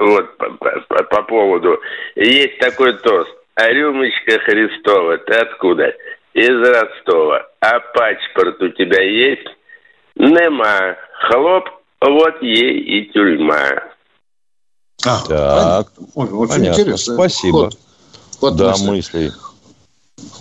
[0.00, 1.78] вот, по, по, по поводу.
[2.16, 3.30] Есть такой тост.
[3.54, 5.94] А рюмочка Христова, ты откуда?
[6.34, 7.46] Из Ростова.
[7.60, 9.48] А паспорт у тебя есть?
[10.16, 10.96] Нема.
[11.20, 11.68] Хлоп,
[12.00, 13.95] вот ей и тюрьма.
[15.06, 16.80] А, так, Ой, очень понятно.
[16.80, 17.14] интересно.
[17.14, 17.58] Спасибо.
[17.58, 17.78] Ход,
[18.40, 18.86] ход да, мысли.
[18.88, 19.32] мысли.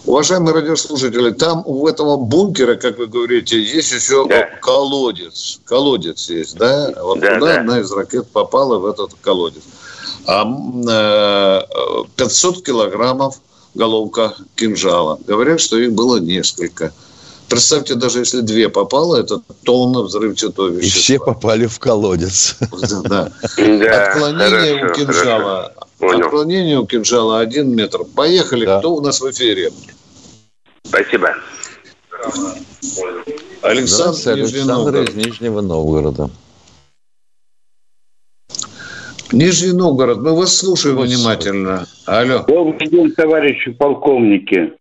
[0.05, 4.43] Уважаемые радиослушатели, там в этого бункера, как вы говорите, есть еще да.
[4.61, 5.59] колодец.
[5.65, 6.93] Колодец есть, да?
[7.01, 7.59] Вот да, туда да.
[7.59, 9.63] одна из ракет попала в этот колодец.
[10.27, 10.45] А
[12.15, 13.39] 500 килограммов
[13.73, 15.19] головка кинжала.
[15.27, 16.93] Говорят, что их было несколько.
[17.49, 20.87] Представьте, даже если две попало, это тонна взрывчатого вещества.
[20.87, 22.57] И все попали в колодец.
[23.03, 23.31] Да.
[23.57, 25.73] Отклонение у кинжала.
[25.99, 28.03] Отклонение у кинжала один метр.
[28.03, 28.65] Поехали.
[28.65, 29.71] Кто у нас в эфире?
[30.83, 31.35] Спасибо.
[33.61, 36.29] Александр, Александр из Нижнего Новгорода.
[39.31, 41.87] Нижний Новгород, мы вас слушаем внимательно.
[42.05, 42.45] Алло.
[42.47, 44.73] Добрый день, товарищи полковники.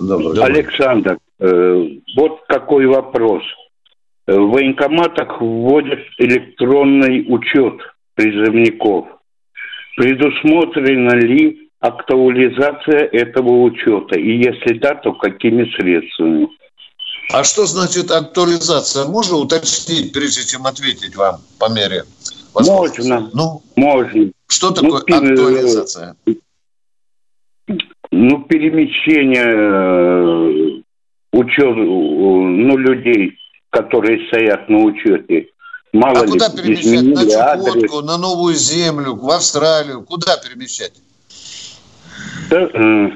[0.00, 0.42] Добрый.
[0.42, 3.42] Александр, вот какой вопрос.
[4.26, 7.76] В военкоматах вводят электронный учет
[8.14, 9.06] призывников.
[9.96, 14.18] Предусмотрена ли актуализация этого учета?
[14.18, 16.48] И если да, то какими средствами?
[17.32, 19.06] А что значит актуализация?
[19.06, 22.04] Можно уточнить, прежде чем ответить вам по мере
[22.54, 23.30] Можно.
[23.32, 24.30] Ну, можно.
[24.46, 26.16] Что такое ну, актуализация?
[28.10, 30.82] Ну, перемещение
[31.32, 33.38] учет, ну, людей,
[33.70, 35.48] которые стоят на учете.
[35.92, 37.02] Мало а ли, куда перемещать?
[37.02, 40.02] На Чукотку, на Новую Землю, в Австралию?
[40.02, 40.92] Куда перемещать?
[42.50, 43.10] Да, э...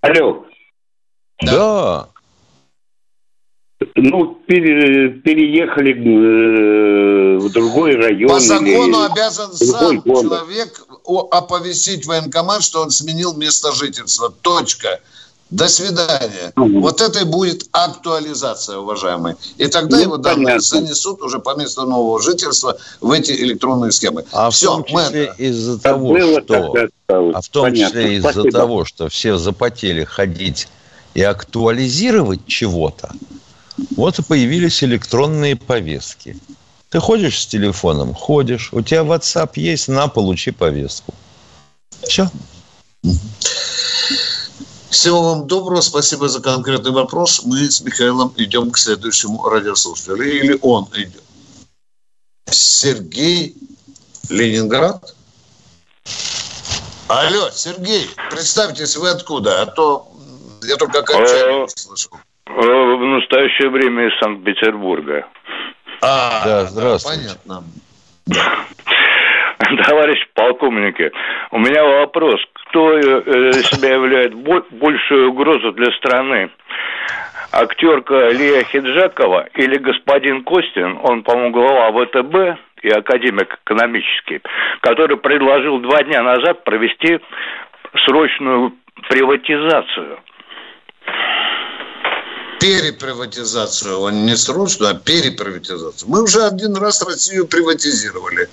[0.00, 0.44] Алло.
[1.42, 2.08] Да.
[3.94, 8.28] Ну, пере, переехали э, в другой район.
[8.28, 10.22] По закону обязан сам город.
[10.22, 10.86] человек
[11.30, 14.30] оповестить военкомат, что он сменил место жительства.
[14.42, 15.00] Точка.
[15.50, 16.52] До свидания.
[16.56, 16.80] Угу.
[16.80, 19.36] Вот это и будет актуализация, уважаемые.
[19.56, 24.24] И тогда ну, его данные занесут уже по месту нового жительства в эти электронные схемы.
[24.32, 26.74] А Все, в том числе из-за того, Было что...
[27.08, 28.00] А в том понятно.
[28.00, 30.68] числе из-за того, что все запотели ходить
[31.14, 33.10] и актуализировать чего-то,
[33.96, 36.36] вот и появились электронные повестки.
[36.90, 38.12] Ты ходишь с телефоном?
[38.14, 38.70] Ходишь.
[38.72, 39.88] У тебя WhatsApp есть?
[39.88, 41.14] На, получи повестку.
[42.02, 42.30] Все.
[44.90, 45.82] Всего вам доброго.
[45.82, 47.42] Спасибо за конкретный вопрос.
[47.44, 50.22] Мы с Михаилом идем к следующему радиослушателю.
[50.22, 51.22] Или он идет.
[52.46, 53.54] Сергей
[54.30, 55.14] Ленинград.
[57.08, 59.62] Алло, Сергей, представьтесь, вы откуда?
[59.62, 60.08] А то
[60.62, 62.12] я только окончание э, слышал.
[62.46, 65.26] Э, в настоящее время из Санкт-Петербурга.
[66.02, 67.34] А, да, здравствуйте.
[67.46, 67.64] Понятно.
[69.88, 71.10] Товарищ полковники,
[71.50, 72.40] у меня вопрос.
[72.52, 74.36] Кто э, себя является
[74.70, 76.50] большую угрозу для страны?
[77.50, 84.40] Актерка Лия Хиджакова или господин Костин, он, по-моему, глава ВТБ и академик экономический,
[84.82, 87.18] который предложил два дня назад провести
[88.04, 88.74] срочную
[89.08, 90.18] приватизацию.
[92.60, 96.10] переприватизацию, а не срочную, а переприватизацию.
[96.10, 98.48] Мы уже один раз Россию приватизировали,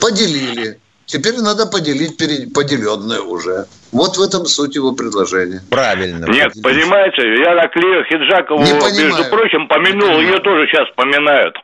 [0.00, 0.78] поделили.
[1.06, 2.16] Теперь надо поделить
[2.54, 3.66] поделенное уже.
[3.92, 5.60] Вот в этом суть его предложения.
[5.70, 6.24] Правильно.
[6.26, 6.62] Нет, поделить.
[6.62, 11.54] понимаете, я на Клео Хиджакову, между прочим, помянул, ее тоже сейчас поминают.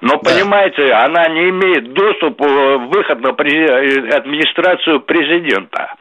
[0.00, 0.30] Но, да.
[0.30, 5.94] понимаете, она не имеет доступа, э, выход на администрацию президента.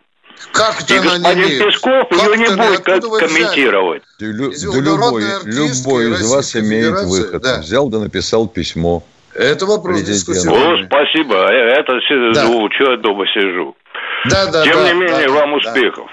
[0.51, 4.01] Как и господин не Песков как ее не будет комментировать.
[4.19, 7.43] Да, любой, любой из вас имеет выход.
[7.43, 7.59] Да.
[7.59, 9.03] Взял да написал письмо.
[9.41, 10.83] Это вопрос дискуссионный.
[10.83, 11.35] О, спасибо.
[11.51, 11.93] Э, это
[12.33, 12.43] да.
[12.45, 13.75] ну, что я дома сижу.
[14.29, 16.09] Да, да, Тем да, не менее, да, вам успехов.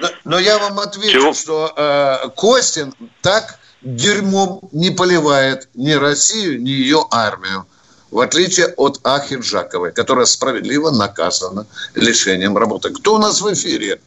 [0.00, 1.32] Но, но я вам отвечу, Чего?
[1.32, 2.92] что э, Костин
[3.22, 7.66] так дерьмом не поливает ни Россию, ни ее армию
[8.10, 12.90] в отличие от Ахиджаковой, которая справедливо наказана лишением работы.
[12.90, 14.00] Кто у нас в эфире?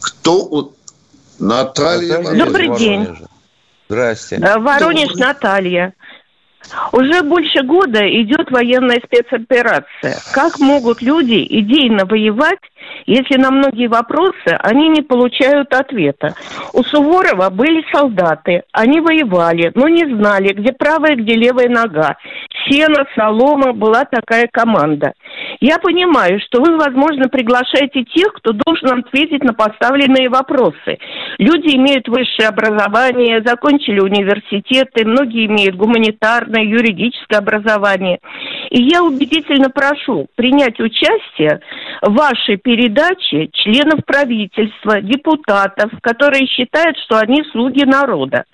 [0.00, 0.72] Кто у...
[1.38, 3.26] Наталья Добрый день.
[3.88, 4.36] Здрасте.
[4.36, 5.94] Э, Воронеж Наталья.
[6.92, 10.18] Уже больше года идет военная спецоперация.
[10.32, 12.58] Как могут люди идейно воевать,
[13.06, 16.34] если на многие вопросы они не получают ответа?
[16.72, 22.16] У Суворова были солдаты, они воевали, но не знали, где правая, где левая нога.
[22.66, 25.12] Сено, солома, была такая команда.
[25.60, 30.98] Я понимаю, что вы, возможно, приглашаете тех, кто должен ответить на поставленные вопросы.
[31.38, 38.18] Люди имеют высшее образование, закончили университеты, многие имеют гуманитарное, юридическое образование.
[38.70, 41.60] И я убедительно прошу принять участие
[42.02, 48.44] в вашей передаче членов правительства, депутатов, которые считают, что они слуги народа.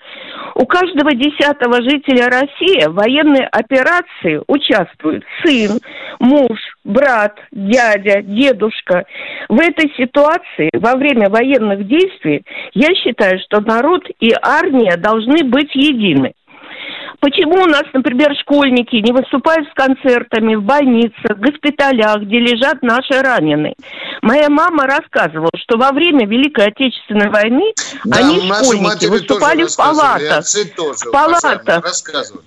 [0.55, 5.79] У каждого десятого жителя России в военной операции участвуют сын,
[6.21, 9.03] муж, брат, дядя, дедушка.
[9.49, 12.43] В этой ситуации во время военных действий
[12.73, 16.31] я считаю, что народ и армия должны быть едины.
[17.19, 22.81] Почему у нас, например, школьники не выступают с концертами в больницах, в госпиталях, где лежат
[22.81, 23.75] наши раненые?
[24.21, 30.45] Моя мама рассказывала, что во время Великой Отечественной войны да, они, школьники, выступали в палатах.
[30.75, 31.83] Тоже, в палатах.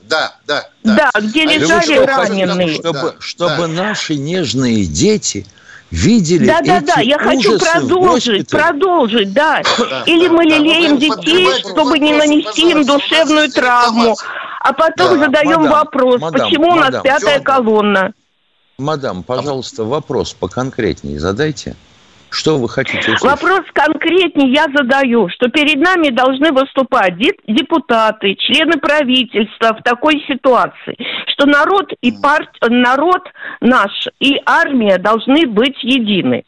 [0.08, 1.10] Да, да, да.
[1.12, 2.74] Да, где а лежали раненые.
[2.74, 3.68] Чтобы, чтобы да.
[3.68, 5.46] наши нежные дети
[5.90, 9.62] видели Да, да, да, я хочу продолжить, продолжить, да.
[9.78, 14.16] да Или мы да, лелеем детей, чтобы не нанести им душевную травму.
[14.60, 18.12] А потом да, задаем мадам, вопрос, мадам, почему мадам, у нас пятая колонна?
[18.78, 21.74] Мадам, пожалуйста, вопрос поконкретнее задайте.
[22.30, 23.22] Что вы хотите услышать?
[23.22, 30.96] Вопрос конкретнее я задаю, что перед нами должны выступать депутаты, члены правительства в такой ситуации,
[31.32, 32.50] что народ и парт...
[32.68, 33.22] народ
[33.60, 36.44] наш и армия должны быть едины.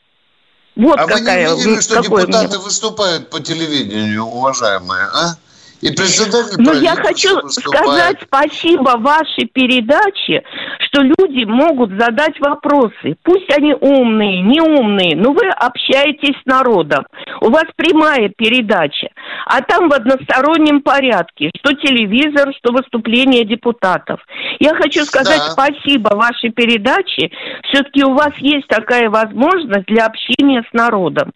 [0.76, 2.58] Вот а какая, вы не видели, что депутаты мне...
[2.58, 5.34] выступают по телевидению, уважаемые, а?
[5.80, 7.86] И председатель Но я хочу выступает.
[7.86, 10.42] сказать спасибо вашей передаче,
[10.90, 13.16] что люди могут задать вопросы.
[13.22, 17.06] Пусть они умные, не умные, но вы общаетесь с народом.
[17.40, 19.08] У вас прямая передача.
[19.46, 24.20] А там в одностороннем порядке, что телевизор, что выступление депутатов.
[24.58, 25.50] Я хочу сказать да.
[25.52, 27.30] спасибо вашей передаче.
[27.68, 31.32] Все-таки у вас есть такая возможность для общения с народом.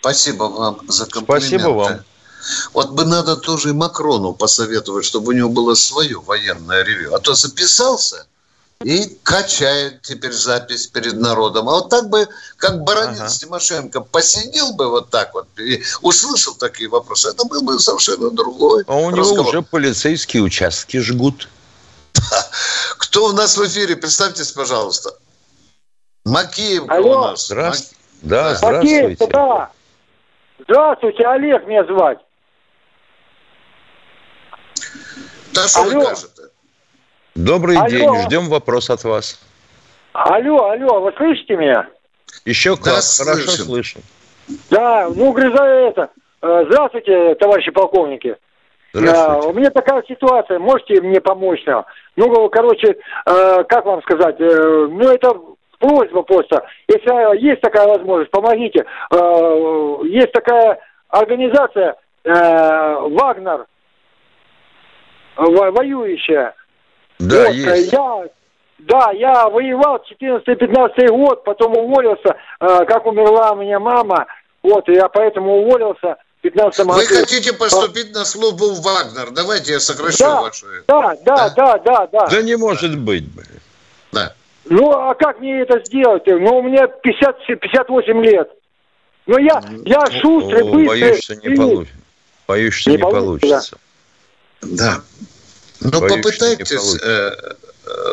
[0.00, 1.48] Спасибо вам за комплименты.
[1.48, 1.92] Спасибо вам.
[2.74, 7.14] Вот бы надо тоже и Макрону посоветовать, чтобы у него было свое военное ревю.
[7.14, 8.26] А то записался
[8.84, 11.68] и качает теперь запись перед народом.
[11.68, 12.28] А вот так бы,
[12.58, 13.28] как Баранец ага.
[13.30, 18.84] Тимошенко, посидел бы вот так вот и услышал такие вопросы, это был бы совершенно другой
[18.86, 19.38] А у разговор.
[19.38, 21.48] него уже полицейские участки жгут.
[22.98, 23.96] Кто у нас в эфире?
[23.96, 25.16] Представьтесь, пожалуйста.
[26.26, 27.18] Макеев Алло.
[27.18, 27.46] у нас.
[27.46, 27.96] Здравствуйте.
[28.22, 29.08] Да, здравствуйте.
[29.08, 29.70] Макеев, да.
[30.60, 32.18] Здравствуйте, Олег меня звать.
[35.54, 36.00] Да что алло.
[36.00, 36.33] вы кажете?
[37.34, 37.88] Добрый алло.
[37.88, 39.40] день, ждем вопрос от вас.
[40.12, 41.88] Алло, алло, вы слышите меня?
[42.44, 43.64] Еще как, да, хорошо слышим.
[43.64, 43.98] слышу.
[44.70, 46.10] Да, ну, грызаю это.
[46.42, 48.36] Э, здравствуйте, товарищи полковники.
[48.92, 49.46] Здравствуйте.
[49.46, 51.64] Э, у меня такая ситуация, можете мне помочь?
[52.16, 55.36] Ну, короче, э, как вам сказать, ну, это
[55.80, 56.64] просьба просто.
[56.86, 58.84] Если есть такая возможность, помогите.
[60.08, 60.78] Есть такая
[61.08, 63.66] организация «Вагнер»,
[65.36, 66.54] воюющая.
[67.18, 67.92] Да, вот, есть.
[67.92, 68.24] Я,
[68.78, 74.26] да, я воевал 14-15 год, потом уволился, э, как умерла у меня мама,
[74.62, 76.16] вот, и я поэтому уволился.
[76.42, 79.30] 15 Вы хотите поступить на службу в Вагнер?
[79.30, 80.66] Давайте я сокращу да, вашу...
[80.86, 82.26] Да, да, да, да, да.
[82.26, 83.60] Да не может быть, блин.
[84.12, 84.34] Да.
[84.66, 86.24] Ну, а как мне это сделать?
[86.26, 88.50] Ну, у меня 50, 58 лет.
[89.26, 90.86] Ну, я, я шустрый, быстрый.
[90.86, 91.96] Боюсь, что не получится.
[92.46, 93.78] Боюсь, что не, не получится.
[94.60, 95.00] Да.
[95.84, 96.96] Но Боюсь, попытайтесь.
[97.02, 97.32] Э,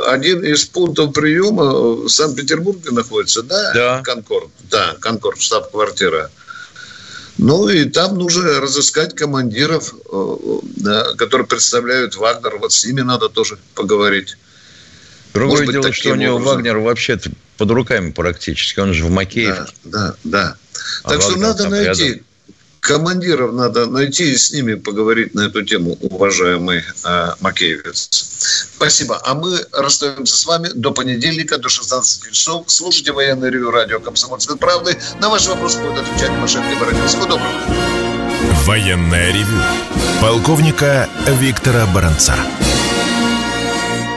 [0.08, 3.74] один из пунктов приема в Санкт-Петербурге находится, да?
[3.74, 4.02] Да.
[4.04, 4.50] Конкорд.
[4.70, 6.30] Да, Конкорд, штаб-квартира.
[7.38, 12.58] Ну и там нужно разыскать командиров, э, которые представляют Вагнер.
[12.58, 14.38] Вот с ними надо тоже поговорить.
[15.34, 16.56] Другое Может дело, быть, что у него образом.
[16.56, 17.20] Вагнер вообще
[17.58, 18.82] под руками практически.
[18.82, 19.74] Он же в Макеевке.
[19.86, 20.56] Да, да, да.
[21.04, 22.26] А так Вагнер что надо найти рядом
[22.82, 28.10] командиров надо найти и с ними поговорить на эту тему, уважаемый э, Макеевец.
[28.76, 29.22] Спасибо.
[29.24, 32.66] А мы расстаемся с вами до понедельника, до 16 часов.
[32.68, 34.98] Слушайте военный ревю радио «Комсомольской правды».
[35.22, 37.08] На ваши вопросы будет отвечать Машенко Бородин.
[37.08, 37.54] Всего доброго.
[38.66, 39.62] Военное ревю
[40.20, 41.08] полковника
[41.40, 42.36] Виктора Баранца.